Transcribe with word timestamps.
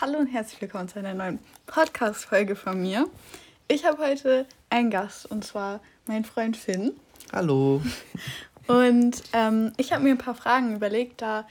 Hallo 0.00 0.20
und 0.20 0.28
herzlich 0.28 0.60
willkommen 0.60 0.88
zu 0.88 1.00
einer 1.00 1.12
neuen 1.12 1.40
Podcast-Folge 1.66 2.54
von 2.54 2.80
mir. 2.80 3.08
Ich 3.66 3.84
habe 3.84 3.98
heute 4.00 4.46
einen 4.70 4.90
Gast 4.90 5.26
und 5.26 5.44
zwar 5.44 5.80
meinen 6.06 6.24
Freund 6.24 6.56
Finn. 6.56 6.92
Hallo. 7.32 7.82
Und 8.68 9.20
ähm, 9.32 9.72
ich 9.76 9.92
habe 9.92 10.04
mir 10.04 10.10
ein 10.10 10.18
paar 10.18 10.36
Fragen 10.36 10.76
überlegt, 10.76 11.20
da 11.20 11.48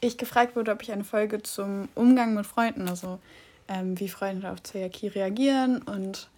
ich 0.00 0.18
gefragt 0.18 0.56
wurde, 0.56 0.72
ob 0.72 0.82
ich 0.82 0.90
eine 0.90 1.04
Folge 1.04 1.40
zum 1.44 1.88
Umgang 1.94 2.34
mit 2.34 2.46
Freunden, 2.46 2.88
also 2.88 3.20
ähm, 3.68 4.00
wie 4.00 4.08
Freunde 4.08 4.50
auf 4.50 4.60
Zöliakie 4.64 5.06
reagieren 5.06 5.80
und 5.82 6.28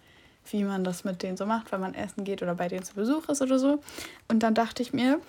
wie 0.51 0.63
man 0.63 0.83
das 0.83 1.05
mit 1.05 1.23
denen 1.23 1.37
so 1.37 1.47
macht, 1.47 1.71
wenn 1.71 1.81
man 1.81 1.95
essen 1.95 2.23
geht 2.23 2.43
oder 2.43 2.53
bei 2.53 2.67
denen 2.67 2.83
zu 2.83 2.93
Besuch 2.93 3.29
ist 3.29 3.41
oder 3.41 3.57
so. 3.57 3.81
Und 4.27 4.43
dann 4.43 4.53
dachte 4.53 4.83
ich 4.83 4.93
mir, 4.93 5.19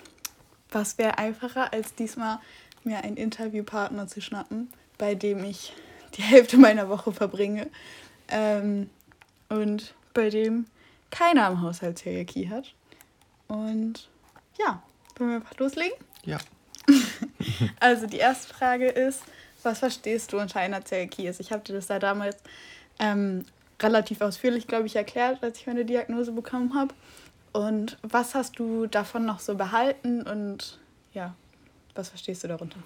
was 0.70 0.98
wäre 0.98 1.16
einfacher, 1.16 1.72
als 1.72 1.94
diesmal 1.94 2.38
mir 2.84 2.98
einen 2.98 3.16
Interviewpartner 3.16 4.08
zu 4.08 4.20
schnappen, 4.20 4.68
bei 4.98 5.14
dem 5.14 5.42
ich 5.42 5.72
die 6.16 6.22
Hälfte 6.22 6.56
meiner 6.56 6.88
Woche 6.88 7.12
verbringe 7.12 7.68
ähm, 8.28 8.90
und 9.48 9.94
bei 10.14 10.30
dem 10.30 10.66
keiner 11.10 11.48
im 11.48 11.62
Haushalt 11.62 11.98
Zöliakie 11.98 12.50
hat. 12.50 12.72
Und 13.46 14.08
ja, 14.58 14.82
wollen 15.16 15.30
wir 15.30 15.36
einfach 15.36 15.56
loslegen? 15.58 15.96
Ja. 16.24 16.38
also 17.80 18.06
die 18.06 18.18
erste 18.18 18.52
Frage 18.52 18.88
ist, 18.88 19.22
was 19.62 19.78
verstehst 19.80 20.32
du 20.32 20.38
unter 20.38 20.60
einer 20.60 20.84
Zöliakie? 20.84 21.28
Ich 21.38 21.52
habe 21.52 21.64
dir 21.64 21.74
das 21.74 21.86
da 21.86 21.98
damals 21.98 22.36
ähm, 22.98 23.44
relativ 23.80 24.20
ausführlich, 24.20 24.66
glaube 24.66 24.86
ich, 24.86 24.96
erklärt, 24.96 25.42
als 25.42 25.58
ich 25.60 25.66
meine 25.66 25.84
Diagnose 25.84 26.32
bekommen 26.32 26.74
habe. 26.74 26.94
Und 27.52 27.96
was 28.02 28.34
hast 28.34 28.58
du 28.58 28.86
davon 28.86 29.24
noch 29.24 29.40
so 29.40 29.54
behalten 29.54 30.22
und 30.22 30.78
ja, 31.14 31.34
was 31.94 32.10
verstehst 32.10 32.44
du 32.44 32.48
darunter? 32.48 32.78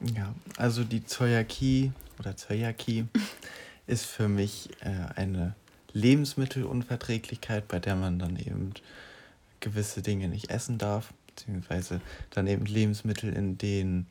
Ja, 0.00 0.32
also 0.56 0.84
die 0.84 1.04
Zöliakie 1.04 1.92
oder 2.18 2.36
Zöliakie 2.36 3.06
ist 3.86 4.04
für 4.04 4.28
mich 4.28 4.70
äh, 4.80 5.14
eine 5.16 5.54
Lebensmittelunverträglichkeit, 5.92 7.66
bei 7.68 7.78
der 7.78 7.96
man 7.96 8.18
dann 8.18 8.36
eben 8.36 8.72
gewisse 9.60 10.02
Dinge 10.02 10.28
nicht 10.28 10.50
essen 10.50 10.78
darf, 10.78 11.12
beziehungsweise 11.26 12.00
dann 12.30 12.46
eben 12.46 12.66
Lebensmittel, 12.66 13.32
in 13.32 13.58
denen 13.58 14.06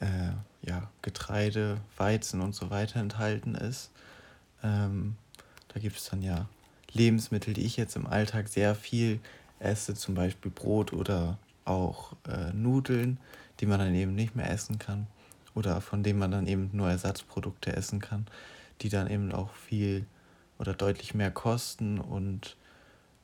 äh, 0.00 0.32
ja, 0.62 0.90
Getreide, 1.02 1.78
Weizen 1.96 2.40
und 2.40 2.54
so 2.54 2.70
weiter 2.70 3.00
enthalten 3.00 3.54
ist. 3.54 3.90
Ähm, 4.62 5.16
da 5.68 5.80
gibt 5.80 5.96
es 5.96 6.04
dann 6.10 6.22
ja 6.22 6.48
Lebensmittel, 6.92 7.54
die 7.54 7.64
ich 7.64 7.76
jetzt 7.76 7.96
im 7.96 8.06
Alltag 8.06 8.48
sehr 8.48 8.74
viel 8.74 9.18
esse, 9.58 9.94
zum 9.94 10.14
Beispiel 10.14 10.50
Brot 10.50 10.92
oder 10.92 11.38
auch 11.64 12.12
äh, 12.28 12.52
Nudeln, 12.52 13.18
die 13.60 13.66
man 13.66 13.78
dann 13.78 13.94
eben 13.94 14.14
nicht 14.14 14.36
mehr 14.36 14.50
essen 14.50 14.78
kann 14.78 15.06
oder 15.54 15.80
von 15.80 16.02
denen 16.02 16.18
man 16.18 16.30
dann 16.30 16.46
eben 16.46 16.70
nur 16.72 16.88
Ersatzprodukte 16.88 17.74
essen 17.74 18.00
kann, 18.00 18.26
die 18.80 18.88
dann 18.88 19.08
eben 19.08 19.32
auch 19.32 19.54
viel 19.54 20.06
oder 20.58 20.74
deutlich 20.74 21.14
mehr 21.14 21.30
kosten 21.30 21.98
und 21.98 22.56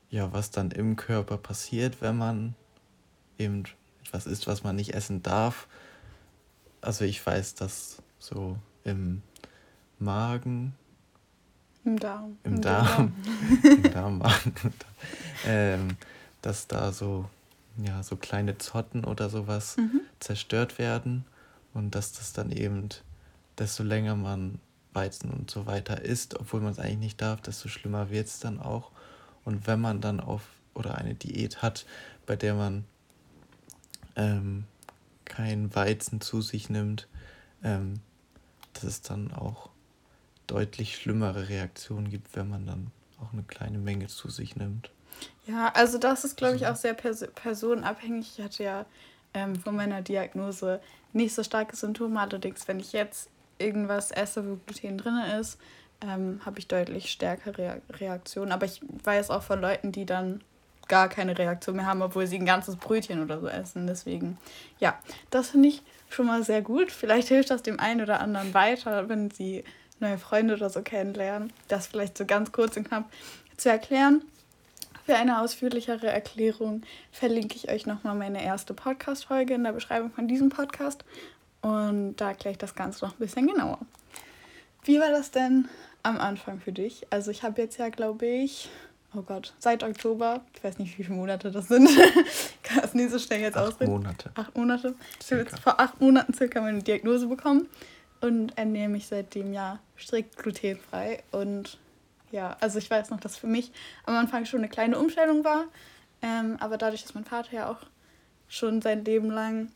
ja, 0.09 0.33
was 0.33 0.51
dann 0.51 0.71
im 0.71 0.95
Körper 0.97 1.37
passiert, 1.37 2.01
wenn 2.01 2.17
man 2.17 2.55
eben 3.37 3.63
etwas 4.03 4.25
isst, 4.25 4.47
was 4.47 4.63
man 4.63 4.75
nicht 4.75 4.93
essen 4.93 5.23
darf. 5.23 5.67
Also 6.81 7.05
ich 7.05 7.25
weiß, 7.25 7.55
dass 7.55 8.01
so 8.19 8.57
im 8.83 9.21
Magen, 9.99 10.73
im 11.85 11.97
Darm, 11.97 12.37
im, 12.43 12.55
im 12.55 12.61
Darm, 12.61 13.13
im 13.63 13.83
Darm, 13.93 14.21
ähm, 15.45 15.97
dass 16.41 16.67
da 16.67 16.91
so 16.91 17.29
ja 17.77 18.03
so 18.03 18.17
kleine 18.17 18.57
Zotten 18.57 19.05
oder 19.05 19.29
sowas 19.29 19.77
mhm. 19.77 20.01
zerstört 20.19 20.77
werden 20.77 21.25
und 21.73 21.95
dass 21.95 22.13
das 22.13 22.33
dann 22.33 22.51
eben 22.51 22.89
desto 23.57 23.83
länger 23.83 24.15
man 24.15 24.59
Weizen 24.93 25.31
und 25.31 25.49
so 25.49 25.65
weiter 25.65 26.01
isst, 26.01 26.39
obwohl 26.39 26.61
man 26.61 26.71
es 26.71 26.79
eigentlich 26.79 26.97
nicht 26.97 27.21
darf, 27.21 27.41
desto 27.41 27.69
schlimmer 27.69 28.09
wird 28.09 28.27
es 28.27 28.39
dann 28.39 28.59
auch. 28.59 28.91
Und 29.45 29.67
wenn 29.67 29.79
man 29.79 30.01
dann 30.01 30.19
auf 30.19 30.43
oder 30.73 30.97
eine 30.97 31.15
Diät 31.15 31.61
hat, 31.61 31.85
bei 32.25 32.35
der 32.35 32.55
man 32.55 32.85
ähm, 34.15 34.65
kein 35.25 35.73
Weizen 35.75 36.21
zu 36.21 36.41
sich 36.41 36.69
nimmt, 36.69 37.07
ähm, 37.63 38.01
dass 38.73 38.83
es 38.83 39.01
dann 39.01 39.31
auch 39.31 39.69
deutlich 40.47 40.95
schlimmere 40.95 41.49
Reaktionen 41.49 42.09
gibt, 42.09 42.35
wenn 42.35 42.49
man 42.49 42.65
dann 42.65 42.91
auch 43.21 43.31
eine 43.33 43.43
kleine 43.43 43.77
Menge 43.77 44.07
zu 44.07 44.29
sich 44.29 44.55
nimmt. 44.55 44.91
Ja, 45.45 45.71
also 45.73 45.97
das 45.97 46.25
ist, 46.25 46.37
glaube 46.37 46.55
ich, 46.55 46.67
auch 46.67 46.75
sehr 46.75 46.93
pers 46.93 47.25
personenabhängig. 47.35 48.37
Ich 48.37 48.43
hatte 48.43 48.63
ja 48.63 48.85
ähm, 49.33 49.55
von 49.55 49.75
meiner 49.75 50.01
Diagnose 50.01 50.79
nicht 51.13 51.33
so 51.33 51.43
starke 51.43 51.75
Symptome. 51.75 52.19
Allerdings, 52.19 52.67
wenn 52.67 52.79
ich 52.79 52.93
jetzt 52.93 53.29
irgendwas 53.57 54.11
esse, 54.11 54.47
wo 54.47 54.57
Gluten 54.65 54.97
drin 54.97 55.17
ist, 55.39 55.59
ähm, 56.01 56.41
habe 56.45 56.59
ich 56.59 56.67
deutlich 56.67 57.11
stärkere 57.11 57.81
Reaktionen. 57.89 58.51
Aber 58.51 58.65
ich 58.65 58.81
weiß 59.03 59.29
auch 59.29 59.43
von 59.43 59.61
Leuten, 59.61 59.91
die 59.91 60.05
dann 60.05 60.41
gar 60.87 61.07
keine 61.07 61.37
Reaktion 61.37 61.77
mehr 61.77 61.85
haben, 61.85 62.01
obwohl 62.01 62.27
sie 62.27 62.37
ein 62.37 62.45
ganzes 62.45 62.75
Brötchen 62.75 63.23
oder 63.23 63.39
so 63.39 63.47
essen. 63.47 63.87
Deswegen, 63.87 64.37
ja, 64.79 64.99
das 65.29 65.51
finde 65.51 65.69
ich 65.69 65.83
schon 66.09 66.25
mal 66.25 66.43
sehr 66.43 66.61
gut. 66.61 66.91
Vielleicht 66.91 67.29
hilft 67.29 67.49
das 67.49 67.63
dem 67.63 67.79
einen 67.79 68.01
oder 68.01 68.19
anderen 68.19 68.53
weiter, 68.53 69.07
wenn 69.07 69.31
sie 69.31 69.63
neue 69.99 70.17
Freunde 70.17 70.55
oder 70.55 70.69
so 70.69 70.81
kennenlernen. 70.81 71.53
Das 71.67 71.87
vielleicht 71.87 72.17
so 72.17 72.25
ganz 72.25 72.51
kurz 72.51 72.75
und 72.75 72.87
knapp 72.87 73.05
zu 73.55 73.69
erklären. 73.69 74.23
Für 75.11 75.17
eine 75.17 75.41
ausführlichere 75.41 76.07
Erklärung 76.07 76.83
verlinke 77.11 77.57
ich 77.57 77.69
euch 77.69 77.85
nochmal 77.85 78.15
meine 78.15 78.41
erste 78.41 78.73
Podcast-Folge 78.73 79.55
in 79.55 79.65
der 79.65 79.73
Beschreibung 79.73 80.09
von 80.09 80.29
diesem 80.29 80.47
Podcast. 80.47 81.03
Und 81.61 82.15
da 82.15 82.29
erkläre 82.29 82.53
ich 82.53 82.57
das 82.57 82.75
Ganze 82.75 83.03
noch 83.03 83.11
ein 83.11 83.19
bisschen 83.19 83.45
genauer. 83.45 83.79
Wie 84.85 85.01
war 85.01 85.09
das 85.09 85.29
denn 85.31 85.67
am 86.01 86.17
Anfang 86.17 86.61
für 86.61 86.71
dich? 86.71 87.05
Also 87.09 87.29
ich 87.29 87.43
habe 87.43 87.61
jetzt 87.61 87.77
ja, 87.77 87.89
glaube 87.89 88.25
ich, 88.25 88.69
oh 89.13 89.21
Gott, 89.21 89.53
seit 89.59 89.83
Oktober, 89.83 90.45
ich 90.55 90.63
weiß 90.63 90.79
nicht, 90.79 90.97
wie 90.97 91.03
viele 91.03 91.17
Monate 91.17 91.51
das 91.51 91.67
sind, 91.67 91.89
kann 92.63 92.79
das 92.79 92.93
nicht 92.93 93.11
so 93.11 93.19
schnell 93.19 93.41
jetzt 93.41 93.57
acht 93.57 93.67
ausreden. 93.67 93.91
Monate. 93.91 94.31
Acht 94.35 94.55
Monate. 94.55 94.95
Ich 95.19 95.29
habe 95.29 95.41
jetzt 95.41 95.59
vor 95.59 95.77
acht 95.77 95.99
Monaten 95.99 96.33
circa 96.33 96.61
meine 96.61 96.83
Diagnose 96.83 97.27
bekommen 97.27 97.67
und 98.21 98.57
ernähre 98.57 98.87
mich 98.87 99.07
seitdem 99.07 99.51
ja 99.51 99.79
strikt 99.97 100.37
glutenfrei. 100.37 101.21
Und 101.31 101.79
ja, 102.31 102.57
also 102.59 102.79
ich 102.79 102.89
weiß 102.89 103.09
noch, 103.09 103.19
dass 103.19 103.37
für 103.37 103.47
mich 103.47 103.71
am 104.05 104.15
Anfang 104.15 104.45
schon 104.45 104.59
eine 104.59 104.69
kleine 104.69 104.97
Umstellung 104.97 105.43
war. 105.43 105.65
Ähm, 106.21 106.57
aber 106.59 106.77
dadurch, 106.77 107.03
dass 107.03 107.13
mein 107.13 107.25
Vater 107.25 107.53
ja 107.53 107.69
auch 107.69 107.79
schon 108.47 108.81
sein 108.81 109.05
Leben 109.05 109.31
lang 109.31 109.69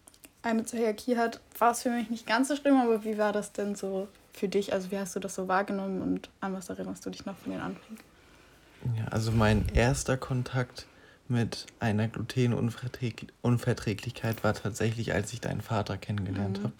eine 0.43 0.63
Zöliakie 0.63 1.17
hat, 1.17 1.41
war 1.57 1.71
es 1.71 1.81
für 1.81 1.89
mich 1.89 2.09
nicht 2.09 2.27
ganz 2.27 2.49
so 2.49 2.55
schlimm. 2.55 2.77
Aber 2.77 3.03
wie 3.03 3.17
war 3.17 3.33
das 3.33 3.51
denn 3.51 3.75
so 3.75 4.07
für 4.33 4.47
dich? 4.47 4.73
Also 4.73 4.91
wie 4.91 4.97
hast 4.97 5.15
du 5.15 5.19
das 5.19 5.35
so 5.35 5.47
wahrgenommen 5.47 6.01
und 6.01 6.29
an 6.41 6.53
was 6.53 6.69
erinnerst 6.69 7.05
du 7.05 7.09
dich 7.09 7.25
noch 7.25 7.37
von 7.37 7.51
den 7.51 7.61
Anfängen? 7.61 7.99
Ja, 8.97 9.07
also 9.07 9.31
mein 9.31 9.67
erster 9.73 10.17
Kontakt 10.17 10.85
mit 11.27 11.65
einer 11.79 12.07
Glutenunverträglichkeit 12.07 14.43
war 14.43 14.53
tatsächlich, 14.53 15.11
als 15.13 15.33
ich 15.33 15.41
deinen 15.41 15.61
Vater 15.61 15.97
kennengelernt 15.97 16.59
mhm. 16.59 16.65
habe. 16.65 16.73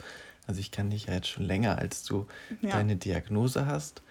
Also 0.45 0.59
ich 0.59 0.69
kenne 0.69 0.91
dich 0.91 1.07
ja 1.07 1.15
jetzt 1.15 1.29
schon 1.29 1.45
länger, 1.45 1.79
als 1.79 2.03
du 2.03 2.27
ja. 2.61 2.69
deine 2.69 2.95
Diagnose 2.95 3.65
hast. 3.65 4.03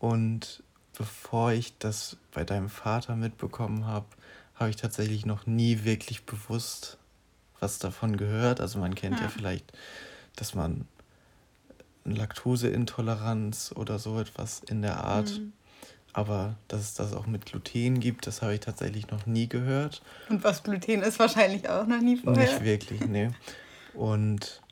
Und 0.00 0.64
bevor 0.98 1.52
ich 1.52 1.78
das 1.78 2.16
bei 2.34 2.44
deinem 2.44 2.68
Vater 2.68 3.14
mitbekommen 3.16 3.86
habe, 3.86 4.06
habe 4.56 4.70
ich 4.70 4.76
tatsächlich 4.76 5.24
noch 5.24 5.46
nie 5.46 5.84
wirklich 5.84 6.26
bewusst 6.26 6.98
was 7.60 7.78
davon 7.78 8.16
gehört. 8.16 8.60
Also 8.60 8.78
man 8.78 8.94
kennt 8.94 9.16
ja, 9.16 9.22
ja 9.22 9.28
vielleicht, 9.28 9.72
dass 10.36 10.54
man 10.54 10.86
Laktoseintoleranz 12.04 13.72
oder 13.74 13.98
so 13.98 14.18
etwas 14.20 14.60
in 14.68 14.82
der 14.82 15.04
Art. 15.04 15.38
Mhm. 15.38 15.52
Aber 16.12 16.56
dass 16.66 16.80
es 16.80 16.94
das 16.94 17.12
auch 17.12 17.26
mit 17.26 17.46
Gluten 17.46 18.00
gibt, 18.00 18.26
das 18.26 18.42
habe 18.42 18.54
ich 18.54 18.60
tatsächlich 18.60 19.08
noch 19.08 19.26
nie 19.26 19.48
gehört. 19.48 20.02
Und 20.28 20.42
was 20.42 20.64
Gluten 20.64 21.02
ist, 21.02 21.18
wahrscheinlich 21.20 21.68
auch 21.68 21.86
noch 21.86 22.00
nie 22.00 22.16
vorher. 22.16 22.44
Nicht 22.44 22.64
wirklich, 22.64 23.06
nee. 23.06 23.30
Und 23.94 24.62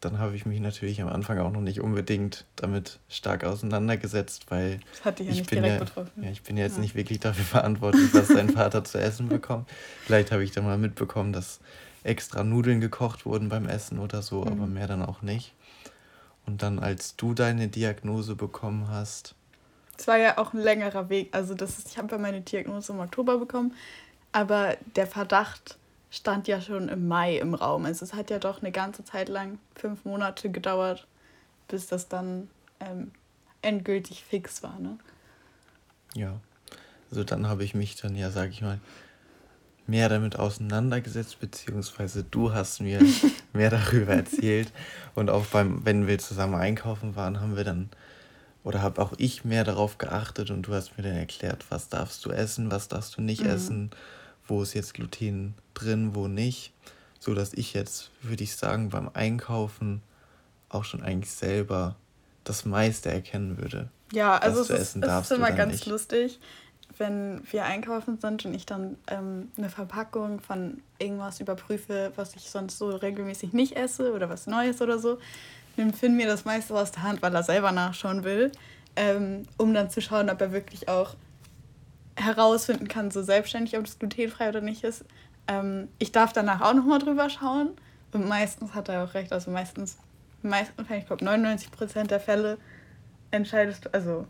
dann 0.00 0.18
habe 0.18 0.36
ich 0.36 0.46
mich 0.46 0.60
natürlich 0.60 1.02
am 1.02 1.08
Anfang 1.08 1.38
auch 1.38 1.50
noch 1.50 1.60
nicht 1.60 1.80
unbedingt 1.80 2.44
damit 2.56 3.00
stark 3.08 3.44
auseinandergesetzt, 3.44 4.46
weil 4.48 4.80
ja 5.04 5.12
ich 5.18 5.26
nicht 5.26 5.50
bin 5.50 5.64
ja, 5.64 5.78
betroffen. 5.78 6.22
Ja, 6.22 6.30
ich 6.30 6.42
bin 6.42 6.56
ja 6.56 6.64
jetzt 6.64 6.76
ja. 6.76 6.82
nicht 6.82 6.94
wirklich 6.94 7.18
dafür 7.18 7.44
verantwortlich, 7.44 8.14
was 8.14 8.28
dein 8.28 8.50
Vater 8.50 8.84
zu 8.84 8.98
essen 8.98 9.28
bekommt. 9.28 9.68
Vielleicht 10.04 10.30
habe 10.30 10.44
ich 10.44 10.52
dann 10.52 10.64
mal 10.64 10.78
mitbekommen, 10.78 11.32
dass 11.32 11.60
extra 12.04 12.44
Nudeln 12.44 12.80
gekocht 12.80 13.26
wurden 13.26 13.48
beim 13.48 13.66
Essen 13.66 13.98
oder 13.98 14.22
so, 14.22 14.42
mhm. 14.42 14.48
aber 14.52 14.66
mehr 14.66 14.86
dann 14.86 15.02
auch 15.02 15.22
nicht. 15.22 15.54
Und 16.46 16.62
dann, 16.62 16.78
als 16.78 17.16
du 17.16 17.34
deine 17.34 17.68
Diagnose 17.68 18.36
bekommen 18.36 18.88
hast. 18.88 19.34
Es 19.98 20.06
war 20.06 20.16
ja 20.16 20.38
auch 20.38 20.52
ein 20.52 20.60
längerer 20.60 21.08
Weg. 21.08 21.28
Also 21.32 21.54
das 21.54 21.78
ist, 21.78 21.88
ich 21.88 21.98
habe 21.98 22.08
ja 22.12 22.18
meine 22.18 22.40
Diagnose 22.40 22.92
im 22.92 23.00
Oktober 23.00 23.38
bekommen, 23.38 23.74
aber 24.30 24.76
der 24.94 25.06
Verdacht 25.06 25.77
stand 26.10 26.48
ja 26.48 26.60
schon 26.60 26.88
im 26.88 27.08
Mai 27.08 27.36
im 27.36 27.54
Raum. 27.54 27.84
Also 27.84 28.04
es 28.04 28.14
hat 28.14 28.30
ja 28.30 28.38
doch 28.38 28.62
eine 28.62 28.72
ganze 28.72 29.04
Zeit 29.04 29.28
lang, 29.28 29.58
fünf 29.74 30.04
Monate 30.04 30.50
gedauert, 30.50 31.06
bis 31.68 31.86
das 31.86 32.08
dann 32.08 32.48
ähm, 32.80 33.12
endgültig 33.62 34.24
fix 34.24 34.62
war. 34.62 34.78
Ne? 34.78 34.98
Ja, 36.14 36.40
also 37.10 37.24
dann 37.24 37.48
habe 37.48 37.64
ich 37.64 37.74
mich 37.74 37.96
dann 37.96 38.16
ja, 38.16 38.30
sage 38.30 38.50
ich 38.50 38.62
mal, 38.62 38.80
mehr 39.86 40.08
damit 40.08 40.38
auseinandergesetzt, 40.38 41.40
beziehungsweise 41.40 42.22
du 42.22 42.52
hast 42.52 42.80
mir 42.80 43.00
mehr 43.52 43.70
darüber 43.70 44.14
erzählt. 44.14 44.72
Und 45.14 45.30
auch 45.30 45.46
beim, 45.46 45.84
wenn 45.84 46.06
wir 46.06 46.18
zusammen 46.18 46.54
einkaufen 46.54 47.16
waren, 47.16 47.40
haben 47.40 47.56
wir 47.56 47.64
dann, 47.64 47.88
oder 48.64 48.82
habe 48.82 49.00
auch 49.00 49.14
ich 49.16 49.44
mehr 49.44 49.64
darauf 49.64 49.98
geachtet 49.98 50.50
und 50.50 50.62
du 50.62 50.74
hast 50.74 50.96
mir 50.96 51.04
dann 51.04 51.16
erklärt, 51.16 51.64
was 51.70 51.88
darfst 51.88 52.24
du 52.24 52.30
essen, 52.30 52.70
was 52.70 52.88
darfst 52.88 53.16
du 53.16 53.22
nicht 53.22 53.44
mhm. 53.44 53.50
essen, 53.50 53.90
wo 54.48 54.62
ist 54.62 54.74
jetzt 54.74 54.94
Gluten 54.94 55.54
drin, 55.74 56.14
wo 56.14 56.28
nicht. 56.28 56.72
So 57.20 57.34
dass 57.34 57.52
ich 57.52 57.74
jetzt, 57.74 58.10
würde 58.22 58.44
ich 58.44 58.56
sagen, 58.56 58.90
beim 58.90 59.10
Einkaufen 59.12 60.02
auch 60.68 60.84
schon 60.84 61.02
eigentlich 61.02 61.32
selber 61.32 61.96
das 62.44 62.64
meiste 62.64 63.10
erkennen 63.10 63.58
würde. 63.58 63.90
Ja, 64.12 64.36
also 64.38 64.60
es 64.62 64.70
ist, 64.70 64.96
es 64.96 65.20
ist 65.22 65.32
immer 65.32 65.52
ganz 65.52 65.72
nicht. 65.72 65.86
lustig 65.86 66.40
wenn 66.98 67.42
wir 67.50 67.64
einkaufen 67.64 68.18
sind 68.20 68.44
und 68.44 68.54
ich 68.54 68.66
dann 68.66 68.96
ähm, 69.08 69.50
eine 69.56 69.68
Verpackung 69.68 70.40
von 70.40 70.82
irgendwas 70.98 71.40
überprüfe, 71.40 72.12
was 72.16 72.34
ich 72.34 72.50
sonst 72.50 72.78
so 72.78 72.90
regelmäßig 72.90 73.52
nicht 73.52 73.76
esse 73.76 74.12
oder 74.12 74.28
was 74.28 74.46
Neues 74.46 74.80
oder 74.80 74.98
so, 74.98 75.18
dann 75.76 75.92
Finn 75.92 76.16
mir 76.16 76.26
das 76.26 76.44
meiste 76.44 76.74
aus 76.74 76.90
der 76.92 77.02
Hand, 77.02 77.22
weil 77.22 77.34
er 77.34 77.42
selber 77.42 77.72
nachschauen 77.72 78.24
will, 78.24 78.52
ähm, 78.96 79.46
um 79.56 79.72
dann 79.74 79.90
zu 79.90 80.00
schauen, 80.00 80.28
ob 80.30 80.40
er 80.40 80.52
wirklich 80.52 80.88
auch 80.88 81.14
herausfinden 82.18 82.88
kann, 82.88 83.10
so 83.10 83.22
selbstständig, 83.22 83.76
ob 83.76 83.84
das 83.84 83.98
glutenfrei 83.98 84.48
oder 84.48 84.60
nicht 84.60 84.84
ist. 84.84 85.04
Ähm, 85.46 85.88
ich 85.98 86.12
darf 86.12 86.32
danach 86.32 86.60
auch 86.60 86.74
nochmal 86.74 86.98
drüber 86.98 87.30
schauen 87.30 87.70
und 88.12 88.28
meistens 88.28 88.74
hat 88.74 88.88
er 88.88 89.04
auch 89.04 89.14
recht, 89.14 89.32
also 89.32 89.50
meistens, 89.50 89.96
meistens 90.42 90.86
ich 90.90 91.06
glaube 91.06 91.24
99 91.24 91.70
Prozent 91.70 92.10
der 92.10 92.20
Fälle 92.20 92.58
entscheidest 93.30 93.86
du, 93.86 93.94
also 93.94 94.26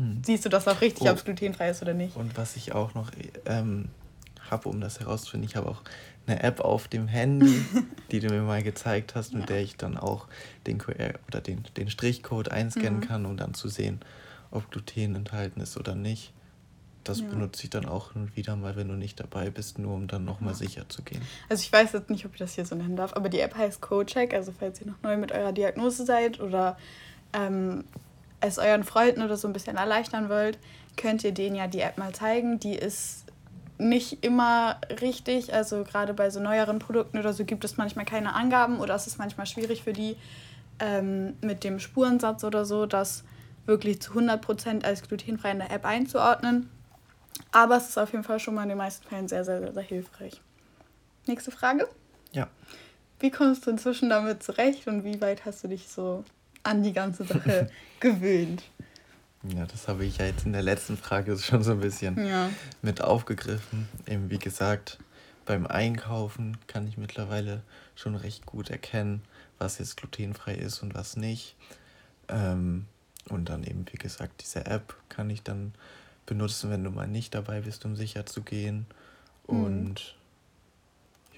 hm. 0.00 0.22
Siehst 0.24 0.46
du 0.46 0.48
das 0.48 0.66
auch 0.66 0.80
richtig, 0.80 1.06
oh. 1.06 1.10
ob 1.10 1.18
es 1.18 1.24
glutenfrei 1.24 1.70
ist 1.70 1.82
oder 1.82 1.92
nicht? 1.92 2.16
Und 2.16 2.36
was 2.36 2.56
ich 2.56 2.72
auch 2.72 2.94
noch 2.94 3.10
ähm, 3.44 3.88
habe, 4.50 4.68
um 4.68 4.80
das 4.80 4.98
herauszufinden, 4.98 5.48
ich 5.48 5.56
habe 5.56 5.68
auch 5.68 5.82
eine 6.26 6.42
App 6.42 6.60
auf 6.60 6.88
dem 6.88 7.06
Handy, 7.06 7.62
die 8.10 8.20
du 8.20 8.28
mir 8.28 8.42
mal 8.42 8.62
gezeigt 8.62 9.14
hast, 9.14 9.34
mit 9.34 9.42
ja. 9.42 9.46
der 9.46 9.62
ich 9.62 9.76
dann 9.76 9.98
auch 9.98 10.26
den 10.66 10.78
QR 10.78 11.14
oder 11.28 11.40
den, 11.40 11.64
den 11.76 11.90
Strichcode 11.90 12.50
einscannen 12.50 13.00
mhm. 13.00 13.04
kann, 13.04 13.26
um 13.26 13.36
dann 13.36 13.52
zu 13.52 13.68
sehen, 13.68 14.00
ob 14.50 14.70
Gluten 14.70 15.14
enthalten 15.14 15.60
ist 15.60 15.76
oder 15.76 15.94
nicht. 15.94 16.32
Das 17.10 17.20
ja. 17.20 17.26
benutze 17.26 17.64
ich 17.64 17.70
dann 17.70 17.86
auch 17.86 18.10
wieder 18.34 18.54
mal, 18.54 18.76
wenn 18.76 18.88
du 18.88 18.94
nicht 18.94 19.18
dabei 19.18 19.50
bist, 19.50 19.78
nur 19.78 19.94
um 19.94 20.06
dann 20.06 20.24
nochmal 20.24 20.52
ja. 20.52 20.58
sicher 20.58 20.88
zu 20.88 21.02
gehen. 21.02 21.20
Also 21.48 21.62
ich 21.62 21.72
weiß 21.72 21.92
jetzt 21.92 22.08
nicht, 22.08 22.24
ob 22.24 22.32
ich 22.34 22.38
das 22.38 22.54
hier 22.54 22.64
so 22.64 22.76
nennen 22.76 22.94
darf, 22.94 23.14
aber 23.14 23.28
die 23.28 23.40
App 23.40 23.56
heißt 23.56 23.80
CodeCheck, 23.80 24.32
also 24.32 24.52
falls 24.56 24.80
ihr 24.80 24.86
noch 24.86 25.02
neu 25.02 25.16
mit 25.16 25.32
eurer 25.32 25.52
Diagnose 25.52 26.06
seid 26.06 26.40
oder 26.40 26.78
ähm, 27.32 27.82
es 28.40 28.58
euren 28.58 28.84
Freunden 28.84 29.22
oder 29.22 29.36
so 29.36 29.48
ein 29.48 29.52
bisschen 29.52 29.76
erleichtern 29.76 30.28
wollt, 30.28 30.58
könnt 30.96 31.24
ihr 31.24 31.32
denen 31.32 31.56
ja 31.56 31.66
die 31.66 31.80
App 31.80 31.98
mal 31.98 32.12
zeigen. 32.12 32.60
Die 32.60 32.74
ist 32.74 33.24
nicht 33.78 34.24
immer 34.24 34.80
richtig. 35.00 35.52
Also 35.52 35.82
gerade 35.82 36.14
bei 36.14 36.30
so 36.30 36.38
neueren 36.38 36.78
Produkten 36.78 37.18
oder 37.18 37.32
so 37.32 37.44
gibt 37.44 37.64
es 37.64 37.76
manchmal 37.76 38.04
keine 38.04 38.34
Angaben 38.34 38.78
oder 38.78 38.94
es 38.94 39.08
ist 39.08 39.18
manchmal 39.18 39.46
schwierig 39.46 39.82
für 39.82 39.92
die 39.92 40.16
ähm, 40.78 41.34
mit 41.40 41.64
dem 41.64 41.80
Spurensatz 41.80 42.44
oder 42.44 42.64
so, 42.64 42.86
das 42.86 43.24
wirklich 43.66 44.00
zu 44.00 44.12
100% 44.12 44.84
als 44.84 45.02
glutenfrei 45.02 45.50
in 45.50 45.58
der 45.58 45.70
App 45.72 45.84
einzuordnen. 45.84 46.70
Aber 47.52 47.76
es 47.76 47.88
ist 47.88 47.98
auf 47.98 48.12
jeden 48.12 48.24
Fall 48.24 48.40
schon 48.40 48.54
mal 48.54 48.62
in 48.64 48.70
den 48.70 48.78
meisten 48.78 49.06
Fällen 49.06 49.28
sehr, 49.28 49.44
sehr, 49.44 49.60
sehr, 49.60 49.72
sehr 49.72 49.82
hilfreich. 49.82 50.40
Nächste 51.26 51.50
Frage? 51.50 51.88
Ja. 52.32 52.48
Wie 53.18 53.30
kommst 53.30 53.66
du 53.66 53.70
inzwischen 53.70 54.08
damit 54.08 54.42
zurecht 54.42 54.86
und 54.86 55.04
wie 55.04 55.20
weit 55.20 55.44
hast 55.44 55.64
du 55.64 55.68
dich 55.68 55.88
so 55.88 56.24
an 56.62 56.82
die 56.82 56.92
ganze 56.92 57.24
Sache 57.24 57.70
gewöhnt. 58.00 58.64
Ja, 59.42 59.64
das 59.64 59.88
habe 59.88 60.04
ich 60.04 60.18
ja 60.18 60.26
jetzt 60.26 60.44
in 60.44 60.52
der 60.52 60.62
letzten 60.62 60.96
Frage 60.96 61.38
schon 61.38 61.62
so 61.62 61.72
ein 61.72 61.80
bisschen 61.80 62.26
ja. 62.26 62.50
mit 62.82 63.00
aufgegriffen. 63.00 63.88
Eben 64.06 64.30
wie 64.30 64.38
gesagt, 64.38 64.98
beim 65.46 65.66
Einkaufen 65.66 66.58
kann 66.66 66.86
ich 66.86 66.98
mittlerweile 66.98 67.62
schon 67.94 68.14
recht 68.14 68.46
gut 68.46 68.70
erkennen, 68.70 69.22
was 69.58 69.78
jetzt 69.78 69.96
glutenfrei 69.96 70.54
ist 70.54 70.82
und 70.82 70.94
was 70.94 71.16
nicht. 71.16 71.56
Ähm, 72.28 72.86
und 73.28 73.48
dann 73.48 73.64
eben, 73.64 73.86
wie 73.90 73.98
gesagt, 73.98 74.42
diese 74.42 74.66
App 74.66 74.94
kann 75.08 75.30
ich 75.30 75.42
dann 75.42 75.72
benutzen, 76.30 76.70
wenn 76.70 76.84
du 76.84 76.90
mal 76.90 77.08
nicht 77.08 77.34
dabei 77.34 77.60
bist, 77.60 77.84
um 77.84 77.96
sicher 77.96 78.24
zu 78.24 78.42
gehen. 78.42 78.86
Mhm. 79.48 79.64
Und 79.64 80.14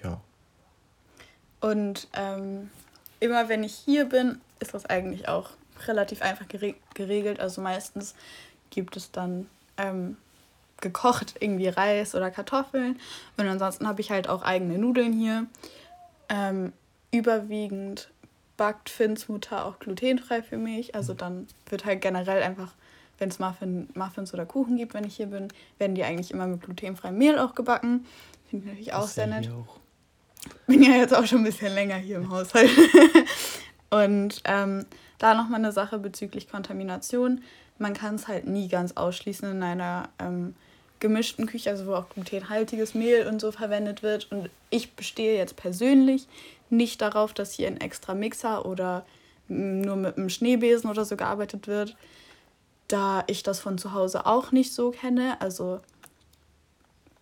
ja. 0.03 0.21
Und 1.59 2.07
ähm, 2.13 2.69
immer 3.19 3.49
wenn 3.49 3.63
ich 3.63 3.73
hier 3.73 4.05
bin, 4.05 4.39
ist 4.59 4.75
das 4.75 4.85
eigentlich 4.85 5.27
auch 5.27 5.49
relativ 5.87 6.21
einfach 6.21 6.45
geregelt. 6.93 7.39
Also 7.39 7.59
meistens 7.59 8.13
gibt 8.69 8.95
es 8.95 9.11
dann 9.11 9.47
ähm, 9.77 10.15
gekocht 10.79 11.35
irgendwie 11.39 11.69
Reis 11.69 12.13
oder 12.13 12.29
Kartoffeln. 12.29 12.99
Und 13.37 13.47
ansonsten 13.47 13.87
habe 13.87 13.99
ich 13.99 14.11
halt 14.11 14.29
auch 14.29 14.43
eigene 14.43 14.77
Nudeln 14.77 15.13
hier. 15.13 15.47
Ähm, 16.29 16.71
überwiegend 17.11 18.09
backt 18.57 18.89
Finns 18.89 19.27
Mutter 19.27 19.65
auch 19.65 19.79
glutenfrei 19.79 20.43
für 20.43 20.57
mich. 20.57 20.93
Also 20.93 21.15
dann 21.15 21.47
wird 21.67 21.85
halt 21.85 22.01
generell 22.01 22.43
einfach, 22.43 22.73
wenn 23.19 23.29
es 23.29 23.39
Muffin, 23.39 23.89
Muffins 23.93 24.33
oder 24.33 24.45
Kuchen 24.45 24.77
gibt, 24.77 24.93
wenn 24.93 25.05
ich 25.05 25.15
hier 25.15 25.27
bin, 25.27 25.47
werden 25.77 25.95
die 25.95 26.03
eigentlich 26.03 26.31
immer 26.31 26.47
mit 26.47 26.61
glutenfreiem 26.61 27.17
Mehl 27.17 27.39
auch 27.39 27.55
gebacken. 27.55 28.05
Finde 28.49 28.65
ich 28.65 28.71
natürlich 28.71 28.93
auch 28.93 29.07
sehr 29.07 29.27
nett. 29.27 29.49
Auch. 29.49 29.79
Bin 30.67 30.83
ja 30.83 30.95
jetzt 30.95 31.15
auch 31.15 31.25
schon 31.25 31.39
ein 31.39 31.45
bisschen 31.45 31.73
länger 31.73 31.95
hier 31.95 32.17
im 32.17 32.29
Haushalt. 32.29 32.69
Und 33.89 34.41
ähm, 34.45 34.85
da 35.19 35.35
nochmal 35.35 35.59
eine 35.59 35.71
Sache 35.71 35.99
bezüglich 35.99 36.49
Kontamination. 36.49 37.43
Man 37.77 37.93
kann 37.93 38.15
es 38.15 38.27
halt 38.27 38.47
nie 38.47 38.67
ganz 38.67 38.93
ausschließen 38.93 39.49
in 39.49 39.63
einer 39.63 40.09
ähm, 40.19 40.55
gemischten 40.99 41.45
Küche, 41.45 41.69
also 41.69 41.85
wo 41.85 41.93
auch 41.93 42.09
glutenhaltiges 42.09 42.93
Mehl 42.93 43.27
und 43.27 43.39
so 43.39 43.51
verwendet 43.51 44.03
wird. 44.03 44.31
Und 44.31 44.49
ich 44.69 44.93
bestehe 44.93 45.37
jetzt 45.37 45.55
persönlich 45.55 46.27
nicht 46.69 47.01
darauf, 47.01 47.33
dass 47.33 47.53
hier 47.53 47.67
ein 47.67 47.79
extra 47.79 48.15
Mixer 48.15 48.65
oder 48.65 49.05
nur 49.47 49.95
mit 49.95 50.17
einem 50.17 50.29
Schneebesen 50.29 50.89
oder 50.89 51.05
so 51.05 51.15
gearbeitet 51.15 51.67
wird, 51.67 51.95
da 52.93 53.23
ich 53.25 53.41
das 53.41 53.59
von 53.59 53.79
zu 53.79 53.93
Hause 53.93 54.27
auch 54.27 54.51
nicht 54.51 54.71
so 54.71 54.91
kenne. 54.91 55.41
Also 55.41 55.79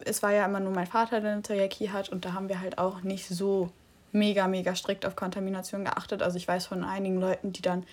es 0.04 0.22
war 0.22 0.34
ja 0.34 0.46
immer 0.46 0.60
nur 0.60 0.74
mein 0.74 0.86
Vater, 0.86 1.22
der 1.22 1.32
eine 1.32 1.42
Teriyaki 1.42 1.88
hat 1.88 2.10
und 2.10 2.26
da 2.26 2.34
haben 2.34 2.50
wir 2.50 2.60
halt 2.60 2.78
auch 2.78 3.04
nicht 3.04 3.28
so 3.30 3.70
mega, 4.12 4.48
mega 4.48 4.76
strikt 4.76 5.06
auf 5.06 5.16
Kontamination 5.16 5.86
geachtet. 5.86 6.22
Also 6.24 6.36
ich 6.36 6.46
weiß 6.46 6.66
von 6.66 6.84
einigen 6.84 7.22
Leuten, 7.22 7.54
die 7.54 7.62
dann 7.62 7.86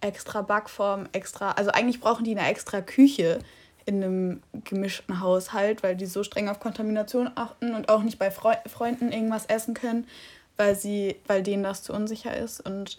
extra 0.00 0.42
Backform, 0.42 1.08
extra, 1.10 1.50
also 1.52 1.72
eigentlich 1.72 2.00
brauchen 2.00 2.24
die 2.24 2.38
eine 2.38 2.48
extra 2.48 2.80
Küche 2.80 3.40
in 3.86 4.04
einem 4.04 4.42
gemischten 4.62 5.18
Haushalt, 5.20 5.82
weil 5.82 5.96
die 5.96 6.06
so 6.06 6.22
streng 6.22 6.48
auf 6.48 6.60
Kontamination 6.60 7.30
achten 7.34 7.74
und 7.74 7.88
auch 7.88 8.04
nicht 8.04 8.20
bei 8.20 8.30
Freu 8.30 8.54
Freunden 8.66 9.10
irgendwas 9.10 9.46
essen 9.46 9.74
können, 9.74 10.06
weil 10.56 10.76
sie, 10.76 11.16
weil 11.26 11.42
denen 11.42 11.64
das 11.64 11.82
zu 11.82 11.92
unsicher 11.92 12.36
ist. 12.36 12.60
Und 12.60 12.98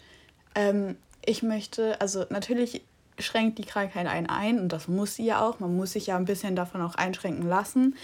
ähm, 0.54 0.96
ich 1.24 1.42
möchte, 1.42 1.98
also 2.00 2.26
natürlich 2.28 2.82
schränkt 3.18 3.58
die 3.58 3.64
Krankheit 3.64 4.06
einen 4.06 4.28
ein 4.28 4.60
und 4.60 4.72
das 4.72 4.88
muss 4.88 5.14
sie 5.14 5.26
ja 5.26 5.46
auch. 5.46 5.60
Man 5.60 5.76
muss 5.76 5.92
sich 5.92 6.06
ja 6.06 6.16
ein 6.16 6.24
bisschen 6.24 6.56
davon 6.56 6.82
auch 6.82 6.94
einschränken 6.94 7.48
lassen 7.48 7.94